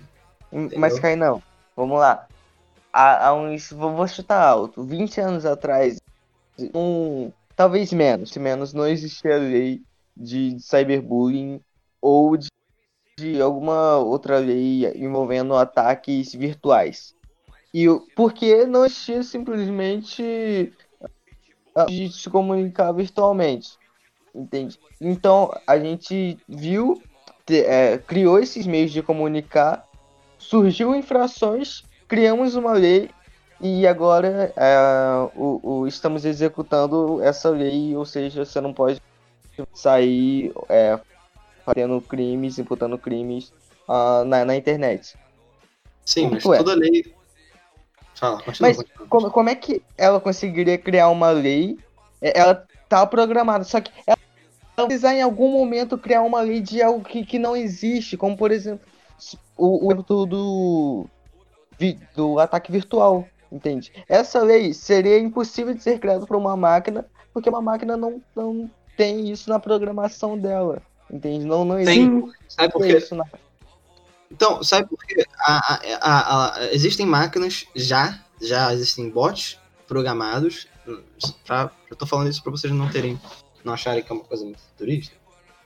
[0.53, 1.43] Hum, Mas, Cainão,
[1.75, 2.25] vamos lá.
[2.93, 3.71] Há, há uns.
[3.71, 4.83] Vou vou chutar alto.
[4.83, 5.97] 20 anos atrás,
[6.73, 9.81] um, talvez menos, se menos, não existia lei
[10.15, 11.61] de cyberbullying
[12.01, 12.47] ou de,
[13.19, 17.13] de alguma outra lei envolvendo ataques virtuais.
[17.73, 20.71] E porque não existia simplesmente
[21.75, 23.77] a- de se comunicar virtualmente.
[24.33, 24.79] Entende?
[24.99, 27.01] Então a gente viu,
[27.49, 29.85] é, criou esses meios de comunicar
[30.37, 33.09] surgiu infrações, criamos uma lei
[33.61, 34.77] e agora é,
[35.35, 38.99] o, o- estamos executando essa lei, ou seja, você não pode
[39.73, 40.99] sair é,
[41.65, 43.53] fazendo crimes, imputando crimes
[43.87, 45.17] ah, na, na internet.
[46.05, 46.57] Sim, mas Ué.
[46.57, 47.13] toda lei.
[48.13, 48.69] Fala, continua.
[48.69, 49.07] Mas continua.
[49.07, 51.77] Como, como é que ela conseguiria criar uma lei?
[52.21, 54.17] É, Ela tá programada, só que ela
[54.75, 58.51] precisar em algum momento criar uma lei de algo que, que não existe, como por
[58.51, 58.85] exemplo
[59.57, 61.07] o, o do,
[62.15, 63.91] do ataque virtual, entende?
[64.07, 68.69] Essa lei seria impossível de ser criada por uma máquina, porque uma máquina não, não
[68.97, 71.45] tem isso na programação dela, entende?
[71.45, 72.97] Não, não existe Tem, sabe por quê?
[72.97, 73.25] isso na
[74.31, 75.23] Então, sabe por quê?
[75.39, 80.67] A- a- a- existem máquinas já, já existem bots programados.
[81.45, 83.19] Pra, eu tô falando isso pra vocês não terem,
[83.63, 85.15] não acharem que é uma coisa muito futurista.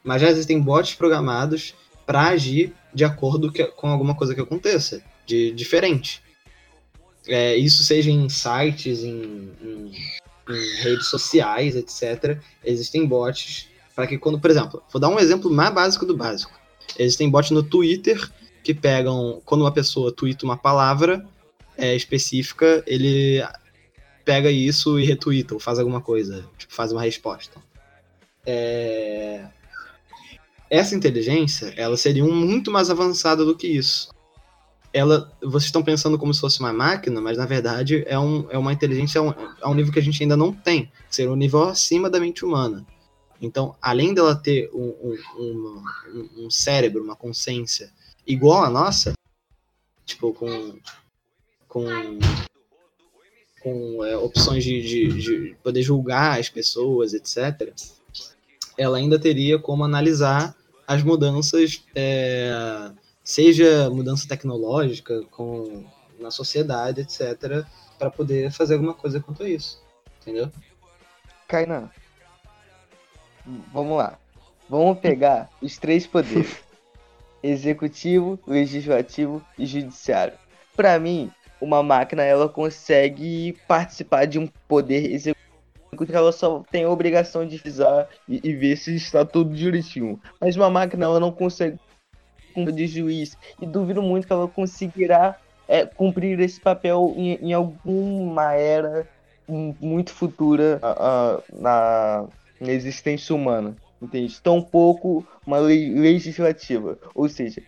[0.04, 1.74] Mas já existem bots programados
[2.06, 6.22] para agir de acordo que- com alguma coisa que aconteça, de diferente.
[7.28, 9.92] É, isso seja em sites, em, em-
[10.54, 12.40] em redes sociais, etc.
[12.64, 16.58] Existem bots para que quando, por exemplo, vou dar um exemplo mais básico do básico.
[16.98, 18.30] Existem bots no Twitter
[18.64, 21.26] que pegam, quando uma pessoa twitta uma palavra
[21.78, 23.44] é, específica, ele
[24.24, 27.60] pega isso e retweeta, ou faz alguma coisa, tipo, faz uma resposta.
[28.46, 29.46] É,
[30.70, 34.10] Essa inteligência, ela seria um muito mais avançada do que isso.
[34.92, 38.58] Ela, vocês estão pensando como se fosse uma máquina, mas na verdade é, um, é
[38.58, 41.36] uma inteligência a um, a um nível que a gente ainda não tem, seria um
[41.36, 42.86] nível acima da mente humana.
[43.42, 47.92] Então, além dela ter um, um, um, um- um cérebro, uma consciência
[48.28, 49.14] igual à nossa,
[50.06, 50.78] tipo, com,
[51.68, 51.86] com,
[53.62, 57.74] com é, opções de, de, de poder julgar as pessoas, etc.,
[58.78, 60.56] ela ainda teria como analisar
[60.88, 62.92] as mudanças, é,
[63.30, 65.86] seja mudança tecnológica com,
[66.20, 67.64] na sociedade, etc.,
[68.00, 69.80] para poder fazer alguma coisa quanto a isso.
[70.20, 70.50] Entendeu?
[71.48, 71.92] Kainan,
[73.72, 74.18] vamos lá.
[74.68, 76.58] Vamos pegar os três poderes:
[77.44, 80.34] executivo, legislativo e judiciário.
[80.76, 85.40] Para mim, uma máquina ela consegue participar de um poder executivo.
[86.12, 90.20] Ela só tem a obrigação de fisar e, e ver se está tudo direitinho.
[90.42, 91.78] Mas uma máquina ela não consegue
[92.56, 93.38] de juiz.
[93.62, 95.36] E duvido muito que ela conseguirá
[95.68, 99.08] é, cumprir esse papel em, em alguma era
[99.48, 100.80] mu- muito futura
[101.54, 102.26] na,
[102.60, 103.76] na existência humana.
[104.02, 104.40] Entende?
[104.42, 106.98] Tampouco uma lei legislativa.
[107.14, 107.62] Ou seja,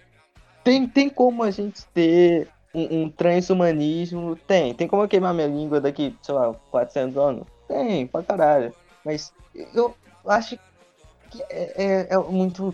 [0.64, 4.36] tem, tem como a gente ter um, um transhumanismo?
[4.48, 4.74] Tem.
[4.74, 7.48] Tem como eu queimar minha língua daqui, sei lá, 400 anos?
[7.68, 8.74] Tem, pra caralho.
[9.04, 9.34] Mas
[9.76, 9.94] eu
[10.26, 10.58] acho
[11.30, 12.74] que é, é- é muito.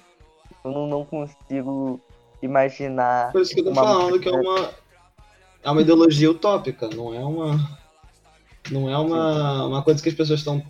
[0.64, 2.00] Eu não, não consigo
[2.42, 3.32] imaginar.
[3.32, 4.72] Por isso que eu tô falando que é uma,
[5.64, 7.78] é uma ideologia utópica, não é uma.
[8.70, 10.62] Não é uma, uma coisa que as pessoas estão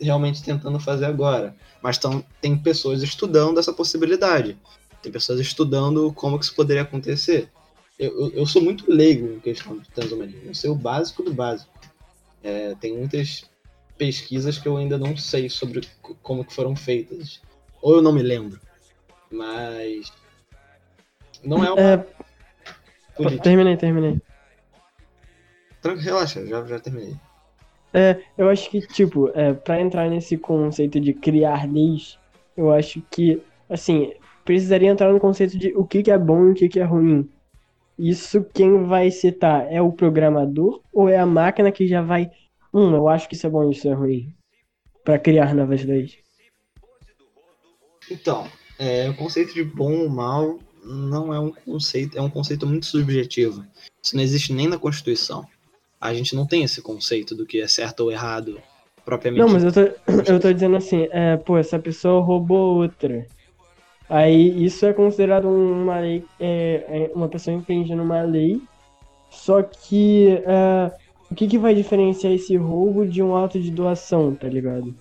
[0.00, 1.54] realmente tentando fazer agora.
[1.82, 4.56] Mas tão, tem pessoas estudando essa possibilidade.
[5.02, 7.50] Tem pessoas estudando como que isso poderia acontecer.
[7.98, 10.42] Eu, eu, eu sou muito leigo em questão de transhumanismo.
[10.46, 11.70] Eu sei o básico do básico.
[12.42, 13.44] É, tem muitas
[13.98, 15.86] pesquisas que eu ainda não sei sobre
[16.22, 17.40] como que foram feitas.
[17.82, 18.60] Ou eu não me lembro.
[19.30, 20.12] Mas.
[21.44, 22.06] Não é uma É,
[23.16, 23.42] política.
[23.42, 24.20] terminei, terminei.
[25.80, 27.16] Tranquilo, relaxa, já, já terminei.
[27.92, 32.18] É, eu acho que, tipo, é, para entrar nesse conceito de criar leis,
[32.56, 34.12] eu acho que, assim,
[34.44, 36.84] precisaria entrar no conceito de o que, que é bom e o que, que é
[36.84, 37.28] ruim.
[37.98, 42.30] Isso quem vai citar é o programador ou é a máquina que já vai.
[42.72, 44.32] Hum, eu acho que isso é bom e isso é ruim.
[45.04, 46.16] Pra criar novas leis.
[48.10, 48.46] Então,
[48.80, 52.86] é, o conceito de bom ou mal não é um conceito, é um conceito muito
[52.86, 53.62] subjetivo.
[54.02, 55.46] Isso não existe nem na Constituição.
[56.00, 58.58] A gente não tem esse conceito do que é certo ou errado
[59.04, 59.42] propriamente.
[59.42, 59.80] Não, mas eu tô,
[60.32, 63.26] eu tô dizendo assim, é, pô, essa pessoa roubou outra.
[64.08, 68.62] Aí isso é considerado uma lei, é, é uma pessoa infringindo uma lei.
[69.28, 70.90] Só que é,
[71.30, 74.94] o que, que vai diferenciar esse roubo de um ato de doação, tá ligado?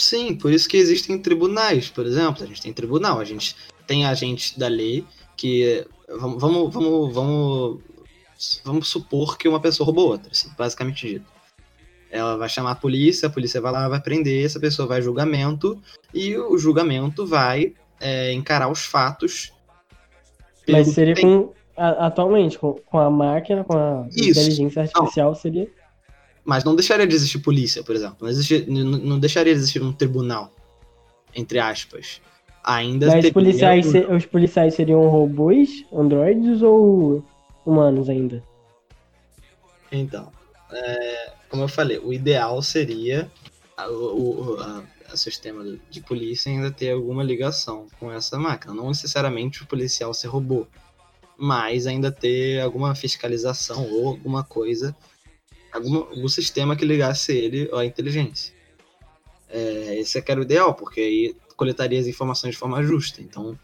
[0.00, 2.42] Sim, por isso que existem tribunais, por exemplo.
[2.42, 3.54] A gente tem tribunal, a gente
[3.86, 5.04] tem agentes da lei
[5.36, 5.86] que.
[6.08, 7.80] Vamos, vamos, vamos, vamos,
[8.64, 11.26] vamos supor que uma pessoa roubou outra, assim, basicamente dito.
[12.10, 15.80] Ela vai chamar a polícia, a polícia vai lá, vai prender, essa pessoa vai julgamento,
[16.12, 19.52] e o julgamento vai é, encarar os fatos.
[20.66, 21.24] Mas seria tem.
[21.24, 21.52] com.
[21.76, 24.30] a- atualmente, com, com a máquina, com a Isso.
[24.30, 25.68] inteligência artificial, seria.
[26.50, 28.16] Mas não deixaria de existir polícia, por exemplo.
[28.22, 30.50] Não, existi- n- não deixaria de existir um tribunal,
[31.32, 32.20] entre aspas.
[32.64, 37.24] Ainda Mas teria policiais, os policiais seriam robôs, androides ou
[37.64, 38.42] humanos ainda?
[39.92, 40.32] Então,
[40.72, 43.30] é, como eu falei, o ideal seria
[43.88, 43.92] o,
[44.56, 44.82] o a-
[45.12, 48.74] a sistema de polícia ainda ter alguma ligação com essa máquina.
[48.74, 50.66] Não necessariamente o policial ser robô,
[51.38, 54.96] mas ainda ter alguma fiscalização ou alguma coisa,
[55.72, 58.52] algum sistema que ligasse ele à inteligência.
[59.48, 63.20] É, esse é era o ideal, porque aí coletaria as informações de forma justa.
[63.20, 63.58] Então,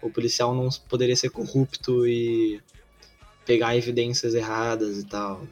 [0.00, 2.60] o policial não poderia ser corrupto e
[3.44, 5.42] pegar evidências erradas e tal.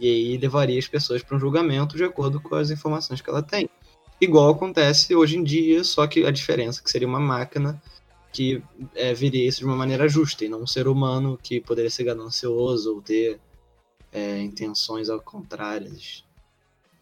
[0.00, 3.42] E aí levaria as pessoas para um julgamento de acordo com as informações que ela
[3.42, 3.68] tem.
[4.20, 7.80] Igual acontece hoje em dia, só que a diferença é que seria uma máquina
[8.32, 8.62] que
[8.94, 12.94] é, isso de uma maneira justa e não um ser humano que poderia ser ganancioso
[12.94, 13.40] ou ter
[14.12, 16.24] é, intenções ao contrárias.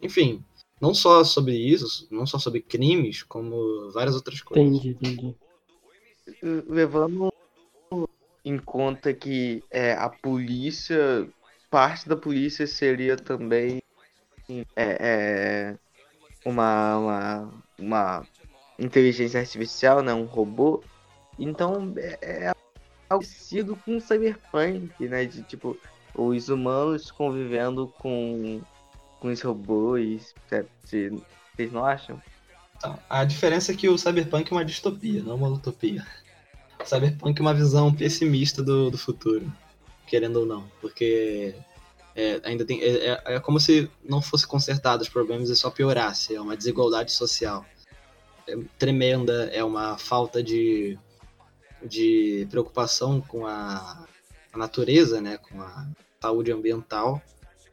[0.01, 0.43] Enfim,
[0.79, 4.67] não só sobre isso, não só sobre crimes, como várias outras coisas.
[4.67, 5.35] Entendi, entendi.
[6.41, 7.33] levando
[8.45, 11.27] em conta que é, a polícia,
[11.69, 13.81] parte da polícia seria também
[14.49, 15.77] é, é,
[16.45, 18.27] uma, uma, uma
[18.79, 20.83] inteligência artificial, né, um robô.
[21.37, 22.61] Então é, é algo
[23.09, 25.77] parecido com o cyberpunk, né, de tipo
[26.17, 28.61] os humanos convivendo com,
[29.19, 30.33] com os robôs.
[30.83, 32.21] Vocês não acham?
[32.77, 36.05] Então, a diferença é que o Cyberpunk é uma distopia, não uma utopia.
[36.79, 39.51] O Cyberpunk é uma visão pessimista do, do futuro,
[40.05, 41.55] querendo ou não, porque
[42.15, 45.71] é, ainda tem é, é- é como se não fosse consertado os problemas e só
[45.71, 46.35] piorasse.
[46.35, 47.65] É uma desigualdade social
[48.47, 50.97] é tremenda, é uma falta de,
[51.83, 54.05] de preocupação com a,
[54.53, 55.85] a natureza, né, com a
[56.21, 57.21] saúde ambiental.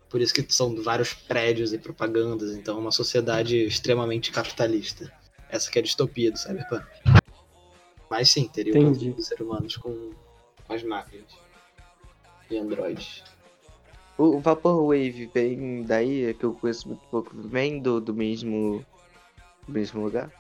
[0.09, 5.13] Por isso que são vários prédios e propagandas, então é uma sociedade extremamente capitalista.
[5.49, 6.85] Essa que é a distopia do Cyberpunk.
[8.09, 10.13] Mas sim, teria o conflito dos seres humanos com,
[10.67, 11.27] com as máquinas
[12.51, 13.25] e androides.
[14.17, 18.85] O Vaporwave vem daí, é que eu conheço muito pouco, vem do, do mesmo
[19.67, 20.31] do mesmo lugar?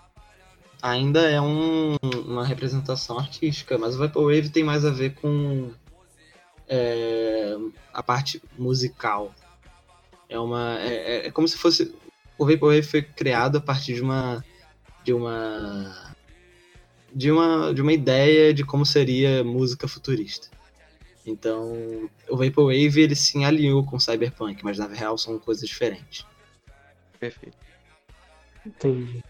[0.80, 5.72] Ainda é um- uma representação artística, mas o Vaporwave tem mais a ver com
[6.68, 7.56] é,
[7.92, 9.34] a parte musical.
[10.28, 10.78] É uma.
[10.80, 11.94] É, é- é como se fosse.
[12.38, 14.44] O Vaporwave foi criado a partir de uma.
[15.04, 16.14] De uma.
[17.14, 20.48] De uma, de uma ideia de como seria música futurista.
[21.26, 26.26] Então, o Vaporwave ele se alinhou com o Cyberpunk, mas na real são coisas diferentes.
[27.20, 27.56] Perfeito.
[28.66, 29.22] Entendi.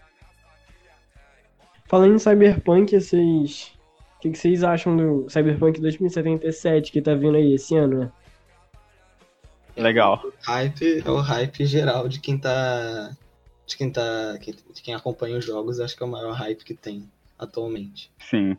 [1.87, 3.71] Falando em Cyberpunk, vocês.
[4.25, 8.11] O que, que vocês acham do Cyberpunk 2077 que tá vindo aí esse ano, né?
[9.77, 10.19] Legal.
[10.41, 13.11] hype é o hype geral de quem tá.
[13.67, 14.37] De quem tá.
[14.73, 17.07] De quem acompanha os jogos, acho que é o maior hype que tem
[17.37, 18.11] atualmente.
[18.19, 18.55] Sim.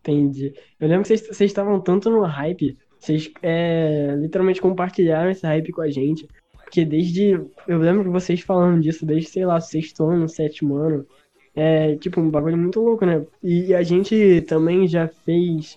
[0.00, 0.54] Entendi.
[0.80, 5.70] Eu lembro que vocês- vocês estavam tanto no hype, vocês é, literalmente compartilharam esse hype
[5.70, 6.26] com a gente.
[6.64, 7.32] Porque desde.
[7.68, 11.06] Eu lembro que vocês falando disso desde, sei lá, sexto ano, sétimo ano.
[11.60, 13.24] É tipo um bagulho muito louco, né?
[13.42, 15.76] E a gente também já fez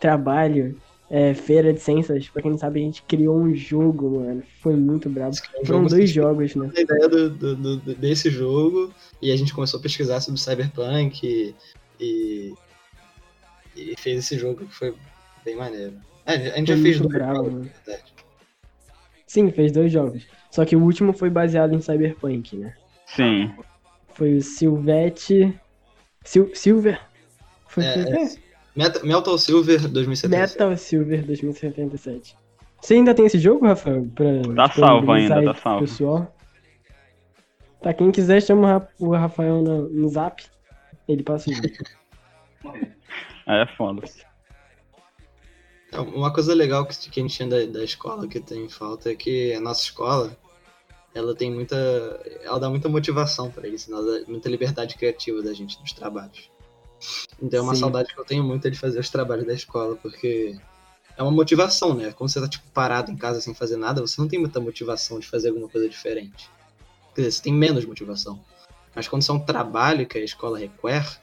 [0.00, 0.76] trabalho,
[1.08, 2.28] é, feira de ciências.
[2.28, 4.42] Pra quem não sabe, a gente criou um jogo, mano.
[4.60, 5.36] Foi muito brabo.
[5.62, 6.68] Um Foram dois jogos, né?
[6.76, 11.24] a ideia do, do- do- desse jogo e a gente começou a pesquisar sobre Cyberpunk
[11.24, 11.54] e,
[12.00, 12.52] e,
[13.76, 14.92] e fez esse jogo que foi
[15.44, 15.94] bem maneiro.
[16.26, 17.64] É, a gente já Foi fez muito dois bravo, jogos, mano.
[17.66, 18.12] na verdade.
[19.28, 20.26] Sim, fez dois jogos.
[20.50, 22.74] Só que o último foi baseado em Cyberpunk, né?
[23.06, 23.52] Sim.
[24.20, 25.58] Foi o Silvete.
[26.28, 26.52] Sil...
[26.52, 27.00] Silver?
[27.66, 28.28] Foi É, é.
[28.76, 30.28] Meta- Metal Silver 2070.
[30.38, 32.36] Metal Silver 2077.
[32.82, 34.06] Você ainda tem esse jogo, Rafael?
[34.14, 35.80] Pra Tá salvo ainda, tá salvo.
[35.86, 36.36] Pessoal?
[37.80, 40.44] Tá, quem quiser chama o Ra- o Rafael no, no zap.
[41.08, 41.68] Ele passa o jogo.
[43.46, 44.02] É foda.
[46.14, 49.14] Uma coisa legal que, que a gente tinha da, da escola que tem falta é
[49.14, 50.36] que a nossa escola
[51.14, 51.76] ela tem muita.
[52.42, 53.96] Ela dá muita motivação pra isso, né?
[53.96, 56.50] dá muita liberdade criativa da gente nos trabalhos.
[57.42, 57.80] Então é uma Sim.
[57.80, 60.56] saudade que eu tenho muito de fazer os trabalhos da escola, porque
[61.16, 62.12] é uma motivação, né?
[62.12, 65.18] Quando você tá tipo, parado em casa sem fazer nada, você não tem muita motivação
[65.18, 66.50] de fazer alguma coisa diferente.
[67.14, 68.38] Quer dizer, você tem menos motivação.
[68.94, 71.20] Mas quando isso é um trabalho que a escola requer,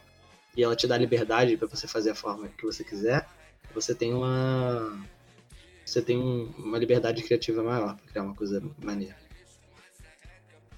[0.56, 3.28] e ela te dá liberdade pra você fazer a forma que você quiser,
[3.72, 4.98] você tem uma.
[5.84, 9.16] Você tem um- uma liberdade criativa maior pra criar uma coisa maneira.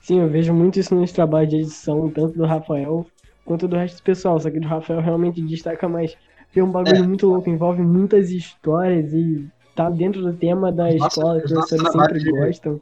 [0.01, 3.07] Sim, eu vejo muito isso nos trabalhos de edição, tanto do Rafael
[3.45, 4.39] quanto do resto do pessoal.
[4.41, 6.17] Só que do Rafael realmente destaca mais.
[6.47, 7.03] Porque é um bagulho É.
[7.03, 9.47] muito louco, envolve muitas histórias e
[9.77, 12.81] tá dentro do tema da Nossa, escola, que os professores sempre de- gostam.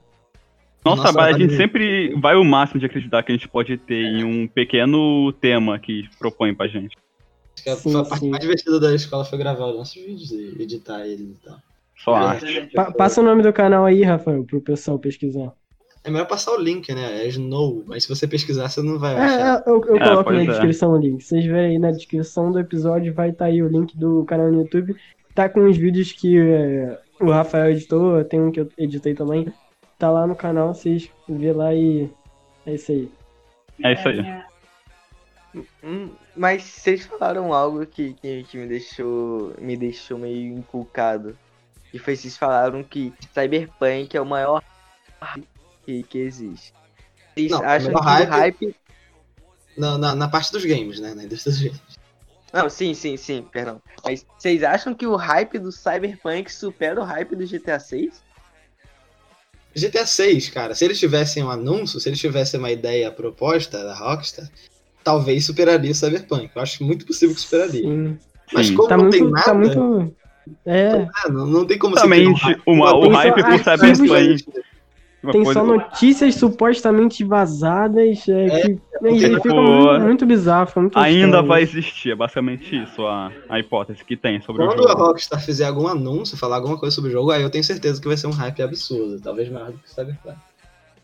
[0.85, 3.77] Nosso Nossa, trabalho, a gente sempre vai o máximo de acreditar que a gente pode
[3.77, 6.97] ter em um pequeno tema que propõe pra gente.
[7.55, 8.31] Acho que a, Sim, a parte sim.
[8.31, 11.57] mais divertida da escola foi gravar os nossos vídeos e editar eles e tal.
[11.97, 12.25] Só É.
[12.25, 12.71] arte.
[12.75, 15.53] Pa- passa o nome do canal aí, Rafael, pro pessoal pesquisar.
[16.05, 17.23] É melhor passar o link, né?
[17.25, 19.63] É Snow, mas se você pesquisar, você não vai É, achar.
[19.67, 20.47] é, eu, eu É, coloco na é.
[20.47, 21.23] descrição o link.
[21.23, 24.63] Vocês verem aí na descrição do episódio, vai estar aí o link do canal no
[24.63, 24.97] YouTube.
[25.35, 29.53] Tá com os vídeos que é, o Rafael editou, tem um que eu editei também.
[29.99, 32.09] Tá lá no canal, vocês vê lá e
[32.65, 33.11] é isso aí.
[33.83, 34.43] É isso aí.
[35.83, 41.37] Hum, mas vocês falaram algo que, que, que me deixou me deixou meio inculcado.
[41.91, 44.63] Que foi vocês falaram que Cyberpunk é o maior
[45.89, 46.75] que, que existe.
[47.35, 48.77] Vocês Não, o acham que o hype.
[49.77, 51.15] Na, na, na parte dos games, né?
[51.15, 51.81] Na indústria dos games.
[52.53, 53.81] Não, sim, sim, sim, perdão.
[54.05, 58.23] Mas vocês acham que o hype do Cyberpunk supera o hype do GTA 6?
[59.75, 63.95] GTA 6, cara, se eles tivessem um anúncio, se eles tivessem uma ideia proposta da
[63.95, 64.51] Rockstar,
[65.05, 66.51] talvez superaria o Cyberpunk.
[66.55, 67.83] Eu acho muito possível que superaria.
[67.83, 68.19] Sim.
[68.53, 68.75] Mas Sim.
[68.75, 69.35] como Tá não tem muito.
[69.35, 70.17] nada, Tá muito.
[70.67, 72.63] É, é, não, não tem como um Justamente hype.
[72.67, 74.45] uma- o hype por artigos- Cyberpunk.
[75.33, 78.29] Tem só notícias supostamente vazadas.
[78.29, 81.47] É, É, que, e tipo, fica muito, muito bizarro, fica muito Ainda estranho.
[81.47, 85.05] vai existir, é basicamente isso a, a hipótese que tem sobre o Quando a jogo.
[85.05, 88.09] Rockstar fizer algum anúncio, falar alguma coisa sobre o jogo, aí eu tenho certeza que
[88.09, 89.21] vai ser um hype absurdo.
[89.21, 90.37] Talvez maior do que Cyberpunk.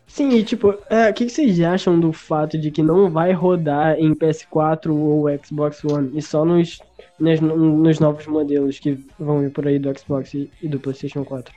[0.07, 3.33] Sim, e tipo, é, o que, que vocês acham do fato de que não vai
[3.33, 6.79] rodar em PS4 ou Xbox One e só nos,
[7.19, 11.25] nos, nos novos modelos que vão vir por aí do Xbox e, e do PlayStation
[11.25, 11.53] 4?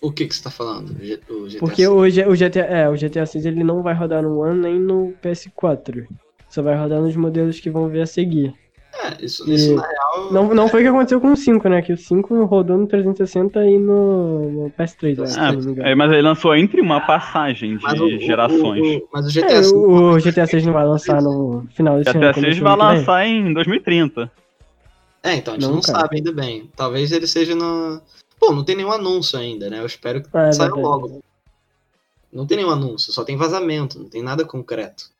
[0.00, 0.90] O que que você tá falando?
[1.28, 3.94] O O GTA Porque o, G- o GTA, é, o GTA 6 ele não vai
[3.94, 6.06] rodar no One nem no PS4.
[6.48, 8.54] Só vai rodar nos modelos que vão vir a seguir.
[9.04, 10.32] É, isso, E- isso na real.
[10.32, 11.80] Não, não foi o que aconteceu com o 5, né?
[11.82, 15.94] Que o 5 rodou no 360 e no, no PS3, eu acho, se Ah, é,
[15.94, 18.82] mas ele lançou entre uma passagem de mas o- o- gerações.
[18.82, 22.10] o- mas o GTA É, o, o GTA 6 não vai lançar no final desse
[22.10, 22.20] ano.
[22.20, 24.30] GTA começo 6 do vai lançar em 2030.
[25.22, 26.70] É, então, a gente Não, não, sabe ainda bem.
[26.74, 28.00] Talvez ele seja no.
[28.40, 29.78] Pô, não tem nenhum anúncio ainda, né?
[29.80, 31.22] Eu espero que é saia logo.
[32.32, 35.10] Não tem nenhum anúncio, só tem vazamento, não tem nada concreto.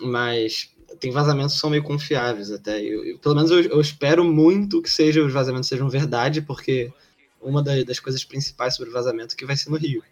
[0.00, 0.70] Mas
[1.00, 2.80] tem vazamentos que são meio confiáveis até.
[2.80, 6.92] Eu, eu- pelo menos eu, eu espero muito que seja, os vazamentos sejam verdade, porque
[7.40, 10.02] uma da- das coisas principais sobre o vazamento é que vai ser no Rio.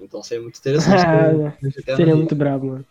[0.00, 1.02] Então seria muito interessante.
[1.60, 2.86] Ter GTA no Seria muito brabo, mano.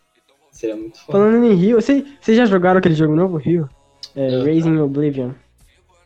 [0.51, 1.20] Seria muito foda.
[1.20, 3.70] Falando em Rio, vocês vocês já jogaram aquele jogo novo, Rio?
[4.15, 5.32] É, Raising Oblivion.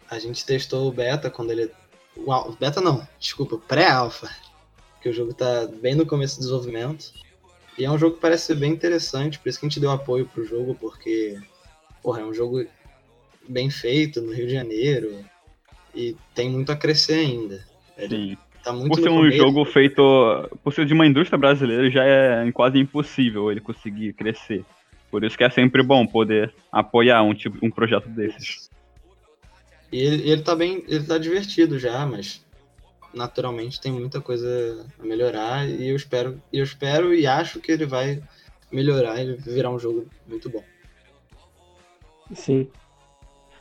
[0.09, 1.72] A gente testou o beta quando ele.
[2.16, 4.30] O beta não, desculpa, pré-alpha.
[5.01, 7.12] Que o jogo tá bem no começo do desenvolvimento.
[7.78, 9.91] E é um jogo que parece ser bem interessante, por isso que a gente deu
[9.91, 11.39] apoio pro jogo, porque.
[12.03, 12.66] Porra, é um jogo
[13.47, 15.24] bem feito no Rio de Janeiro.
[15.93, 17.66] E tem muito a crescer ainda.
[17.97, 18.38] Ele Sim.
[18.64, 19.38] tá muito Por ser um começo.
[19.38, 20.49] jogo feito.
[20.64, 24.64] Por ser de uma indústria brasileira, já é quase impossível ele conseguir crescer.
[25.09, 28.71] Por isso que é sempre bom poder apoiar um, tipo, um projeto desses.
[29.92, 30.84] E ele, ele tá bem.
[30.88, 32.46] Ele tá divertido já, mas
[33.14, 35.68] naturalmente tem muita coisa a melhorar.
[35.68, 38.22] E eu espero, eu espero e acho que ele vai
[38.72, 40.64] melhorar e virar um jogo muito bom.
[42.34, 42.68] Sim.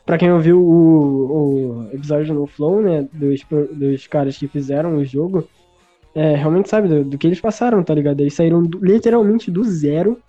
[0.05, 5.05] Pra quem ouviu o, o episódio no Flow, né, dos, dos caras que fizeram o
[5.05, 5.47] jogo,
[6.15, 8.19] é, realmente sabe do, do que eles passaram, tá ligado?
[8.19, 10.21] Eles saíram do- literalmente do zero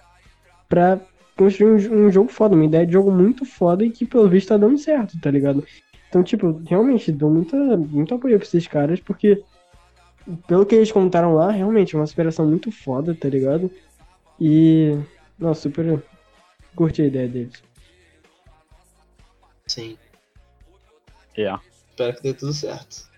[0.68, 1.00] pra
[1.36, 4.48] construir um, um jogo foda, uma ideia de jogo muito foda e que pelo visto
[4.48, 5.64] tá dando certo, tá ligado?
[6.12, 9.42] Então, tipo, realmente dou muita, muito apoio pra esses caras, porque
[10.46, 13.70] pelo que eles contaram lá, realmente é uma superação muito foda, tá ligado?
[14.38, 14.94] E.
[15.38, 16.04] Nossa, super.
[16.76, 17.64] Curti a ideia deles.
[19.66, 19.96] Sim.
[21.34, 21.58] É.
[21.88, 23.10] Espero que dê tudo certo.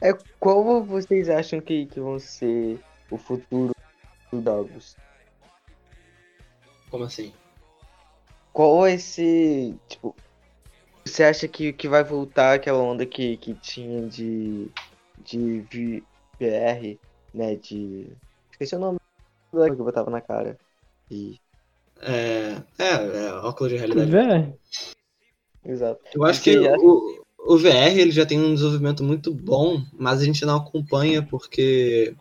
[0.00, 3.72] É, qual vocês acham que, que vão ser o futuro
[4.32, 4.96] dos jogos?
[6.90, 7.32] Como assim?
[8.52, 10.14] Qual vai ser, tipo,
[11.04, 14.68] você acha que, que vai voltar aquela onda que, que tinha de,
[15.24, 16.02] de
[16.38, 16.98] VR,
[17.34, 18.06] né, de...
[18.52, 18.98] Esqueci o nome
[19.52, 20.58] da que eu botava na cara.
[21.10, 21.38] E,
[22.00, 24.14] É, é, é óculos de realidade.
[24.14, 25.70] É.
[25.70, 26.00] exato.
[26.14, 30.20] Eu acho que acha- o, o VR ele já tem um desenvolvimento muito bom, mas
[30.20, 32.14] a gente não acompanha porque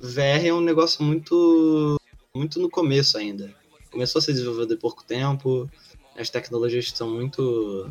[0.00, 1.96] VR é um negócio muito
[2.34, 3.54] muito no começo ainda.
[3.94, 5.70] Começou a ser desenvolvido há pouco tempo,
[6.18, 7.88] as tecnologias estão muito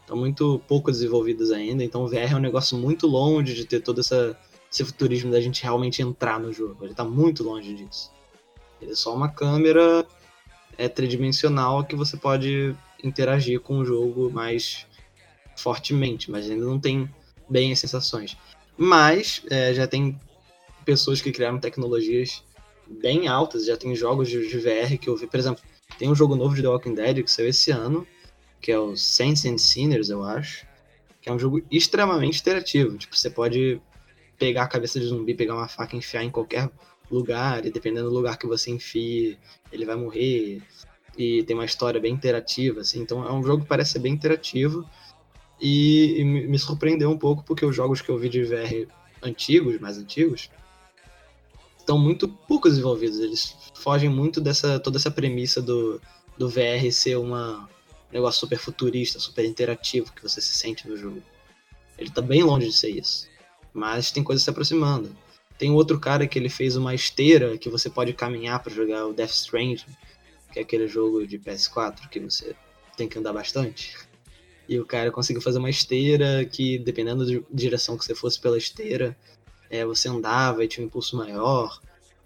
[0.00, 3.80] estão muito pouco desenvolvidas ainda, então o VR é um negócio muito longe de ter
[3.80, 4.34] todo essa,
[4.72, 6.84] esse futurismo da gente realmente entrar no jogo.
[6.84, 8.10] Ele está muito longe disso.
[8.80, 10.06] Ele é só uma câmera
[10.78, 12.74] é tridimensional que você pode
[13.04, 14.86] interagir com o jogo mais
[15.54, 17.10] fortemente, mas ainda não tem
[17.46, 18.38] bem as sensações.
[18.74, 20.18] Mas é, já tem
[20.82, 22.42] pessoas que criaram tecnologias
[22.88, 25.62] bem altas, já tem jogos de, de VR que eu vi, por exemplo,
[25.98, 28.06] tem um jogo novo de The Walking Dead que saiu esse ano,
[28.60, 30.66] que é o Saints and Sinners, eu acho,
[31.20, 33.80] que é um jogo extremamente interativo, tipo, você pode
[34.38, 36.70] pegar a cabeça de zumbi, pegar uma faca e enfiar em qualquer
[37.10, 39.38] lugar, e dependendo do lugar que você enfie,
[39.72, 40.62] ele vai morrer,
[41.16, 44.12] e tem uma história bem interativa, assim, então é um jogo que parece ser bem
[44.12, 44.88] interativo,
[45.60, 48.86] e, e me surpreendeu um pouco porque os jogos que eu vi de VR
[49.22, 50.50] antigos, mais antigos,
[51.86, 53.20] estão muito pouco desenvolvidos.
[53.20, 56.00] Eles fogem muito dessa toda essa premissa do,
[56.36, 57.68] do VR ser uma,
[58.10, 61.22] um negócio super futurista, super interativo que você se sente no jogo.
[61.96, 63.28] Ele tá bem longe de ser isso.
[63.72, 65.16] Mas tem coisas se aproximando.
[65.56, 69.14] Tem outro cara que ele fez uma esteira que você pode caminhar para jogar o
[69.14, 69.86] Death Stranding,
[70.52, 72.54] que é aquele jogo de PS4 que você
[72.96, 73.96] tem que andar bastante.
[74.68, 78.58] E o cara conseguiu fazer uma esteira que, dependendo da direção que você fosse pela
[78.58, 79.16] esteira,
[79.70, 81.80] é, você andava e tinha um impulso maior.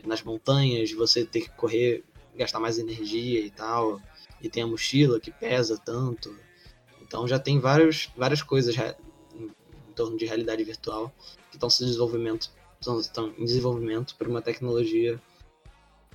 [0.04, 4.00] Nas montanhas, você ter que correr, gastar mais energia e tal.
[4.40, 6.34] E tem a mochila que pesa tanto.
[7.02, 8.74] Então já tem vários, várias coisas
[9.34, 11.12] em, em torno de realidade virtual
[11.50, 15.20] que estão se desenvolvimento, estão, em desenvolvimento para uma tecnologia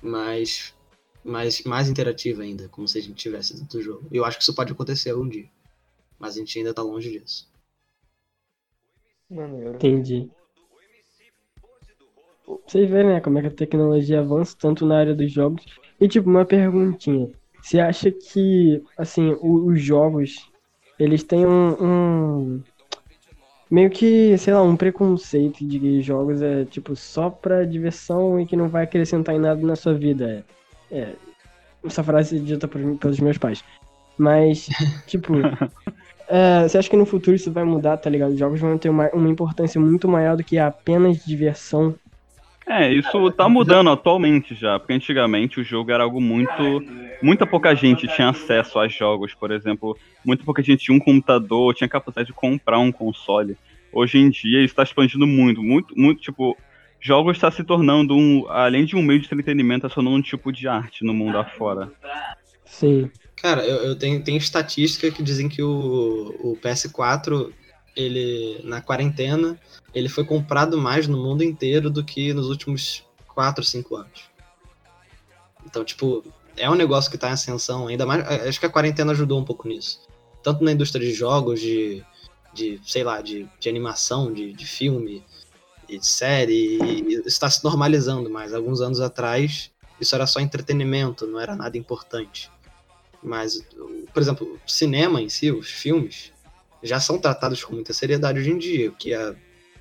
[0.02, 0.74] mais,
[1.22, 4.08] mais, mais interativa ainda, como se a gente tivesse dentro do jogo.
[4.10, 5.48] E eu acho que isso pode acontecer algum dia.
[6.18, 7.48] Mas a gente ainda tá longe disso.
[9.28, 9.74] Maneiro.
[9.74, 10.30] entendi.
[12.46, 15.64] Vocês verem, né, como é que a tecnologia avança tanto na área dos jogos.
[16.00, 17.28] E, tipo, uma perguntinha.
[17.60, 20.36] Você acha que, assim, os jogos,
[20.98, 22.62] eles têm um, um-
[23.68, 28.46] Meio que, sei lá, um preconceito de que jogos é, tipo, só pra diversão e
[28.46, 30.44] que não vai acrescentar em nada na sua vida.
[30.90, 31.16] É, é,
[31.84, 33.64] essa frase é dita por, pelos meus pais.
[34.16, 34.68] Mas,
[35.08, 35.34] tipo,
[36.28, 38.30] é, você acha que no futuro isso vai mudar, tá ligado?
[38.32, 41.92] Os jogos vão ter uma, uma importância muito maior do que apenas diversão.
[42.68, 46.82] É, isso tá mudando atualmente já, porque antigamente o jogo era algo muito.
[47.22, 49.96] Muita pouca gente tinha acesso a jogos, por exemplo.
[50.24, 53.56] Muita pouca gente tinha um computador, tinha capacidade de comprar um console.
[53.92, 56.56] Hoje em dia isso tá expandindo muito, muito, muito, tipo.
[56.98, 58.48] Jogos está se tornando um.
[58.48, 61.38] Além de um meio de entretenimento, tá se tornando um tipo de arte no mundo
[61.38, 61.92] afora.
[62.64, 63.08] Sim.
[63.36, 67.52] Cara, eu, eu tenho, tenho estatística que dizem que o, o PS4,
[67.96, 69.58] ele, na quarentena,
[69.94, 73.02] ele foi comprado mais no mundo inteiro do que nos últimos
[73.34, 74.30] 4, 5 anos.
[75.64, 76.22] Então, tipo,
[76.56, 78.26] é um negócio que tá em ascensão, ainda mais.
[78.46, 80.00] Acho que a quarentena ajudou um pouco nisso.
[80.42, 82.04] Tanto na indústria de jogos, de,
[82.54, 85.24] de sei lá, de, de animação, de, de filme,
[85.88, 88.52] e de série, e está se normalizando mais.
[88.52, 89.70] Alguns anos atrás,
[90.00, 92.50] isso era só entretenimento, não era nada importante.
[93.22, 93.64] Mas,
[94.12, 96.32] por exemplo, cinema em si, os filmes,
[96.86, 99.34] já são tratados com muita seriedade hoje em dia, o que há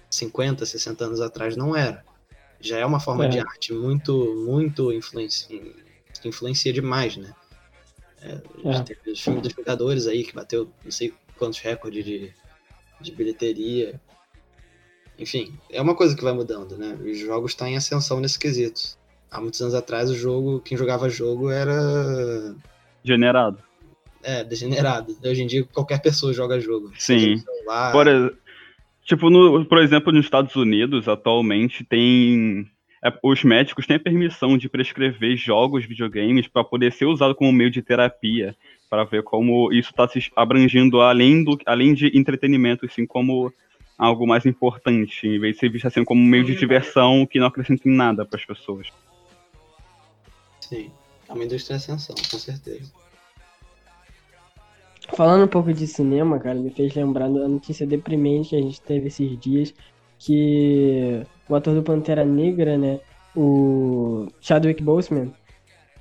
[0.10, 2.04] 50, 60 anos atrás não era.
[2.60, 3.30] Já é uma forma É.
[3.30, 5.62] de arte muito, muito influencia,
[6.22, 7.34] que influencia demais, né?
[8.22, 8.80] É, É.
[8.84, 12.34] teve os filmes dos Vingadores aí, que bateu não sei quantos recordes de,
[13.02, 14.00] de bilheteria.
[15.18, 16.98] Enfim, é uma coisa que vai mudando, né?
[17.04, 18.98] Os jogos estão em ascensão nesse quesito.
[19.32, 22.56] Há muitos anos atrás, o jogo, quem jogava jogo era
[23.04, 23.60] Generado.
[24.26, 25.16] É, degenerado.
[25.24, 26.92] Hoje em dia qualquer pessoa joga jogo.
[26.98, 27.38] Sim.
[27.38, 28.38] Celular, Por,
[29.04, 32.68] tipo, no, por exemplo, nos Estados Unidos, atualmente, tem.
[33.04, 37.54] é, os médicos têm a permissão de prescrever jogos, videogames, para poder ser usado como
[37.54, 38.56] meio de terapia,
[38.90, 43.54] para ver como isso está se abrangindo além, do, além de entretenimento, assim como
[43.98, 47.40] algo mais importante, em vez de ser visto assim como um meio de diversão que
[47.40, 48.88] não acrescenta em nada para as pessoas.
[50.60, 50.92] Sim.
[51.28, 52.92] É uma indústria ascensão, com certeza.
[55.14, 58.82] Falando um pouco de cinema, cara, me fez lembrar da notícia deprimente que a gente
[58.82, 59.74] teve esses dias,
[60.18, 63.00] que o ator do Pantera Negra, né,
[63.36, 65.32] o Chadwick Boseman,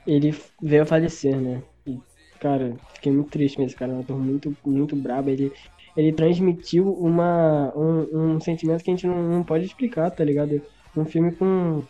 [0.07, 1.63] ele veio a falecer, né?
[1.87, 1.99] E,
[2.41, 5.53] cara, fiquei muito triste esse cara, é um ator muito, muito brabo, ele,
[5.97, 10.63] ele transmitiu uma, um, um sentimento que a gente não, não pode explicar, tá ligado?
[10.97, 11.83] Um filme com,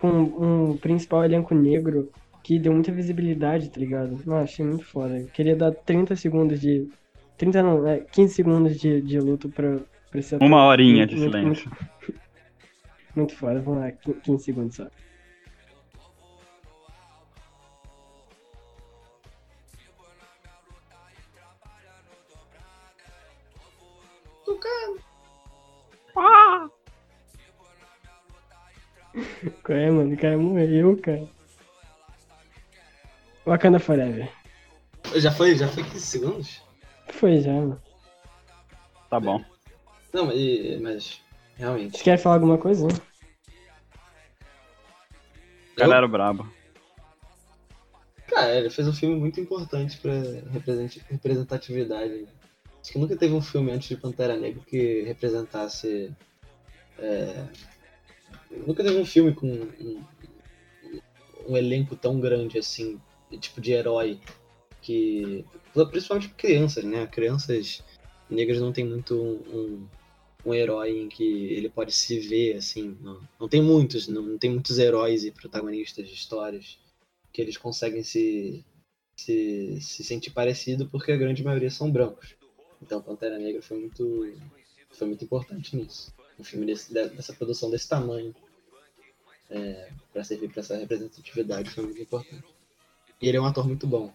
[0.00, 2.10] com um principal elenco negro,
[2.46, 4.12] que deu muita visibilidade, tá ligado?
[4.24, 5.18] Nossa, achei muito foda.
[5.18, 6.88] Eu queria dar 30 segundos de.
[7.36, 9.80] 30 não, é 15 segundos de, de luto pra,
[10.12, 10.46] pra esse ator.
[10.46, 11.68] Uma horinha de Muito- silêncio.
[11.68, 12.06] Muito,
[13.16, 14.84] muito foda, vamos lá, 15 segundos só.
[29.64, 30.14] Qual é, mano?
[30.14, 31.28] O cara morreu, cara.
[33.46, 34.28] Wakanda Forever.
[35.16, 36.62] Já foi, já foi 15 segundos?
[37.10, 37.80] Foi já, mano.
[39.08, 39.42] Tá bom.
[40.12, 41.20] Não, e, mas
[41.56, 41.92] realmente.
[41.92, 42.86] Vocês querem falar alguma coisa?
[42.88, 42.94] né?
[45.72, 46.50] O cara era brabo.
[48.26, 50.12] Cara, ele fez um filme muito importante pra
[50.50, 52.10] represent- representatividade.
[52.22, 52.26] né?
[52.80, 56.12] Acho que nunca teve um filme antes de Pantera Negra que representasse.
[56.98, 57.44] é,
[58.66, 60.04] Nunca teve um filme com um,
[61.48, 63.00] um elenco tão grande assim,
[63.38, 64.20] tipo de herói.
[64.82, 65.44] Que.
[65.90, 67.06] Principalmente crianças, né?
[67.06, 67.82] Crianças
[68.30, 69.86] negras não tem muito um,
[70.44, 72.96] um, herói em que ele pode se ver, assim.
[73.00, 76.78] Não, não tem muitos, não, não tem muitos heróis e protagonistas de histórias
[77.32, 78.64] que eles conseguem se,
[79.16, 82.34] se, se sentir parecido porque a grande maioria são brancos.
[82.80, 84.34] Então Pantera Negra foi muito,
[84.90, 86.14] foi muito importante nisso.
[86.38, 88.34] Um filme desse, de- dessa produção desse tamanho
[89.50, 92.55] é, para servir para essa representatividade foi muito importante.
[93.20, 94.12] E ele é um ator muito bom.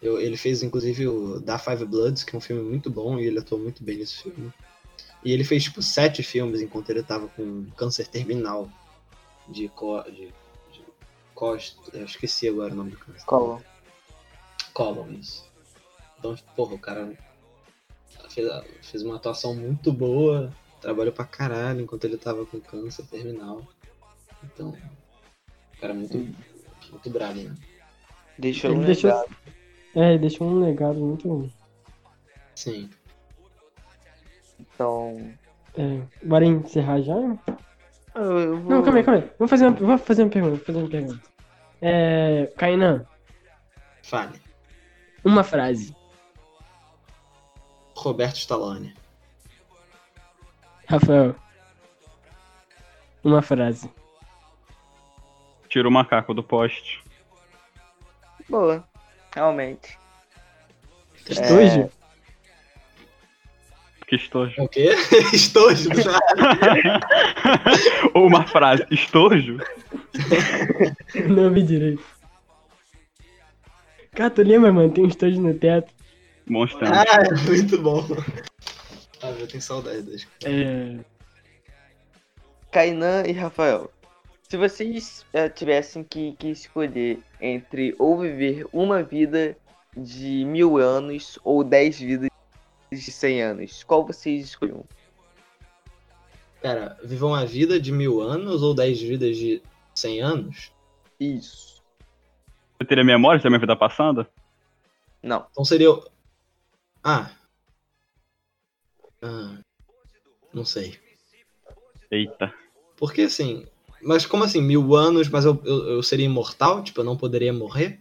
[0.00, 3.26] Eu- ele fez inclusive o Da Five Bloods, que é um filme muito bom e
[3.26, 4.52] ele atuou muito bem nesse filme.
[5.24, 8.68] E ele fez tipo sete filmes enquanto ele tava com câncer terminal
[9.48, 10.32] de, co de,
[10.72, 10.84] de
[11.34, 13.24] Costa, eu esqueci agora o nome do câncer.
[13.24, 13.60] Colon.
[14.74, 15.44] Colon, isso.
[16.18, 17.12] Então, porra, o cara
[18.30, 18.48] fez,
[18.82, 23.66] fez uma atuação muito boa, trabalhou pra caralho enquanto ele tava com câncer terminal.
[24.42, 26.16] Então, o cara é muito,
[26.90, 27.56] muito brabo, né?
[28.42, 29.36] Deixou Ele um deixou- legado.
[29.94, 31.50] É, ele deixou um legado muito.
[32.56, 32.90] Sim.
[34.58, 35.32] Então.
[35.78, 37.14] É, bora encerrar já?
[37.14, 38.70] Eu, eu vou...
[38.72, 39.30] Não, calma aí, calma aí.
[39.38, 41.22] Vou fazer uma, vou fazer uma pergunta, vou fazer uma pergunta.
[41.80, 42.52] É.
[42.56, 43.06] Kainan,
[44.02, 44.40] Fale.
[45.24, 45.94] uma frase.
[47.96, 48.92] Roberto Stallone.
[50.88, 51.36] Rafael.
[53.22, 53.88] Uma frase.
[55.68, 57.01] Tira o macaco do poste.
[58.52, 58.84] Boa.
[59.34, 59.98] Realmente.
[61.26, 61.90] Estojo?
[64.06, 64.60] Que estojo.
[64.60, 64.90] É o quê?
[65.32, 67.00] Estojo do nada.
[68.12, 69.56] Ou uma frase, estojo?
[71.30, 72.04] Não ouvi direito.
[74.14, 74.92] Cara, tu lembra, mano?
[74.92, 75.90] Tem um estojo no teto.
[76.46, 76.90] Bons tempos.
[76.90, 78.06] Ah, é muito bom.
[79.22, 80.98] Ah, eu tenho saudade das É.
[82.70, 83.90] Kainan e Rafael.
[84.52, 89.56] Se vocês eh, tivessem que, que escolher entre ou viver uma vida
[89.96, 92.28] de mil anos ou dez vidas
[92.90, 94.84] de cem anos, qual vocês escolheriam?
[96.60, 99.62] Pera, viver uma vida de mil anos ou dez vidas de
[99.94, 100.70] cem anos?
[101.18, 101.82] Isso.
[102.76, 104.28] Você teria memória da minha vida passada?
[105.22, 105.46] Não.
[105.50, 105.92] Então seria.
[105.92, 106.06] o-
[107.02, 107.30] Ah.
[109.22, 109.56] Ah.
[110.52, 111.00] Não sei.
[112.10, 112.52] Eita.
[112.98, 113.66] Porque assim.
[114.02, 114.60] Mas como assim?
[114.60, 116.82] Mil anos, mas eu, eu, eu seria imortal?
[116.82, 118.00] Tipo, eu não poderia morrer?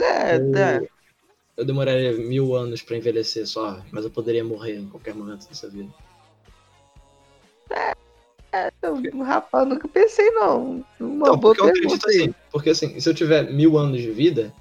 [0.00, 0.88] É, Ou é.
[1.56, 5.68] Eu demoraria mil anos pra envelhecer só, mas eu poderia morrer em qualquer momento dessa
[5.68, 5.88] vida.
[8.82, 10.84] Eu, Rafa, nunca pensei não.
[11.00, 12.16] Uma boa porque eu acredito aí.
[12.16, 12.34] assim.
[12.50, 14.52] Porque assim, se eu tiver mil anos de vida,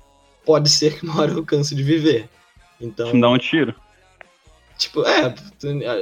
[0.45, 2.29] pode ser que uma hora eu canse de viver.
[2.79, 3.13] Então.
[3.13, 3.75] Me dá um tiro.
[4.77, 5.33] Tipo, é,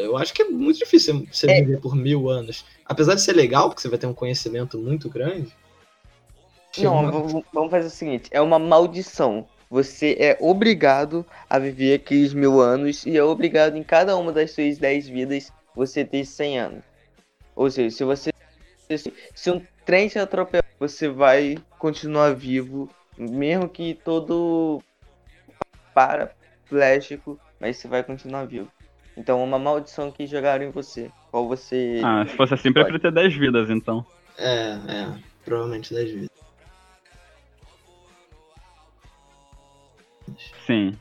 [0.04, 1.62] eu acho que é muito difícil você É.
[1.62, 2.66] viver por mil anos.
[2.86, 5.54] Apesar de ser legal, porque você vai ter um conhecimento muito grande.
[6.78, 9.48] Não, uma- vamos fazer o seguinte: é uma maldição.
[9.70, 14.52] Você é obrigado a viver aqueles mil anos e é obrigado em cada uma das
[14.52, 16.84] suas dez vidas você ter 100 anos.
[17.56, 18.32] Ou seja, se você.
[19.34, 24.82] Se um trem te atropelar, você vai continuar vivo, mesmo que todo
[25.94, 28.70] paraplégico, mas você vai continuar vivo.
[29.16, 31.12] Então, uma maldição que jogaram em você.
[31.30, 32.02] Qual você.
[32.04, 34.04] Ah, se fosse assim, preferia ter 10 vidas, então.
[34.38, 35.20] É, é.
[35.46, 36.30] Provavelmente 10 vidas.
[40.66, 40.98] Sim.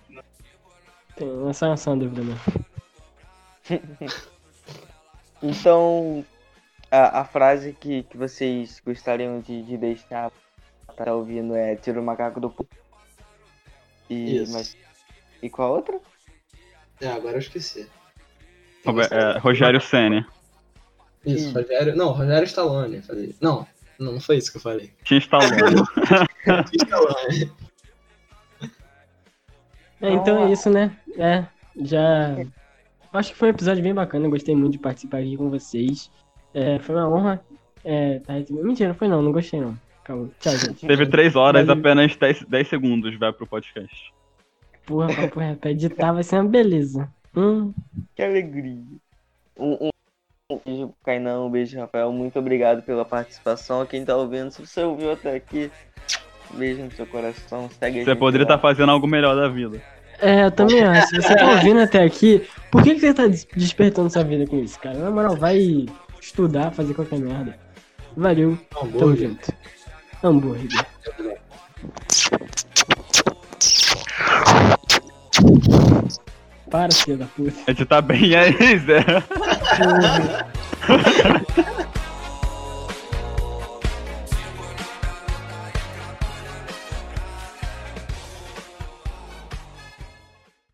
[1.17, 2.41] Tem essa, é uma dúvida mesmo.
[5.43, 6.23] Então,
[6.91, 10.31] a, a frase que, que vocês gostariam de, de deixar
[10.85, 12.55] pra estar ouvindo é tira o macaco do.
[14.11, 14.53] E, Isso.
[14.53, 14.77] mas,
[15.43, 15.99] e qual a outra?
[17.01, 17.88] É, agora eu esqueci.
[18.84, 20.26] Robe- é, Rogério Senna.
[21.24, 21.94] Isso, Rogério.
[21.96, 23.03] Não, Rogério Stallone.
[23.03, 23.34] Falei.
[23.40, 23.66] Não,
[23.98, 24.90] não, não foi isso que eu falei.
[25.05, 25.82] Tinha Stallone.
[26.72, 27.53] Stallone.
[30.01, 30.96] É, então é isso, né?
[31.18, 31.44] É,
[31.82, 32.36] já.
[33.12, 36.11] Acho que foi um episódio bem bacana, gostei muito de participar aqui com vocês.
[36.55, 37.44] É, foi uma honra.
[37.84, 38.34] É, tá.
[38.51, 39.76] Mentira, não foi não, não gostei não.
[40.05, 40.30] Calma.
[40.40, 40.86] Tchau, gente.
[40.86, 41.80] Teve 3 horas, Valeu.
[41.80, 44.12] apenas 10, 10 segundos vai pro podcast.
[44.91, 45.61] Porra, papo reto.
[45.61, 47.09] Pra editar vai ser uma beleza.
[47.36, 47.72] Hum,
[48.16, 48.82] Que alegria.
[49.57, 49.91] Um, um,
[50.51, 52.12] um beijo pro Kainan, um beijo, Rafael.
[52.12, 53.86] Muito obrigado pela participação.
[53.86, 55.70] Quem tá ouvindo, se você ouviu até aqui,
[56.55, 57.70] beijo no seu coração.
[57.78, 59.80] Segue Você poderia estar fazendo algo melhor da vida.
[60.18, 61.07] É, eu também acho.
[61.09, 64.45] Se você tá ouvindo até aqui, por que, que você tá des- despertando sua vida
[64.47, 64.99] com isso, cara?
[64.99, 65.86] Na moral, vai
[66.20, 67.57] estudar, fazer qualquer merda.
[68.16, 69.28] Valeu, tamo Hambúrguer.
[69.28, 69.53] junto.
[70.22, 70.68] Hambúrguer.
[76.70, 77.70] Para, filho da puta.
[77.70, 79.05] Editar bem aí, Zé.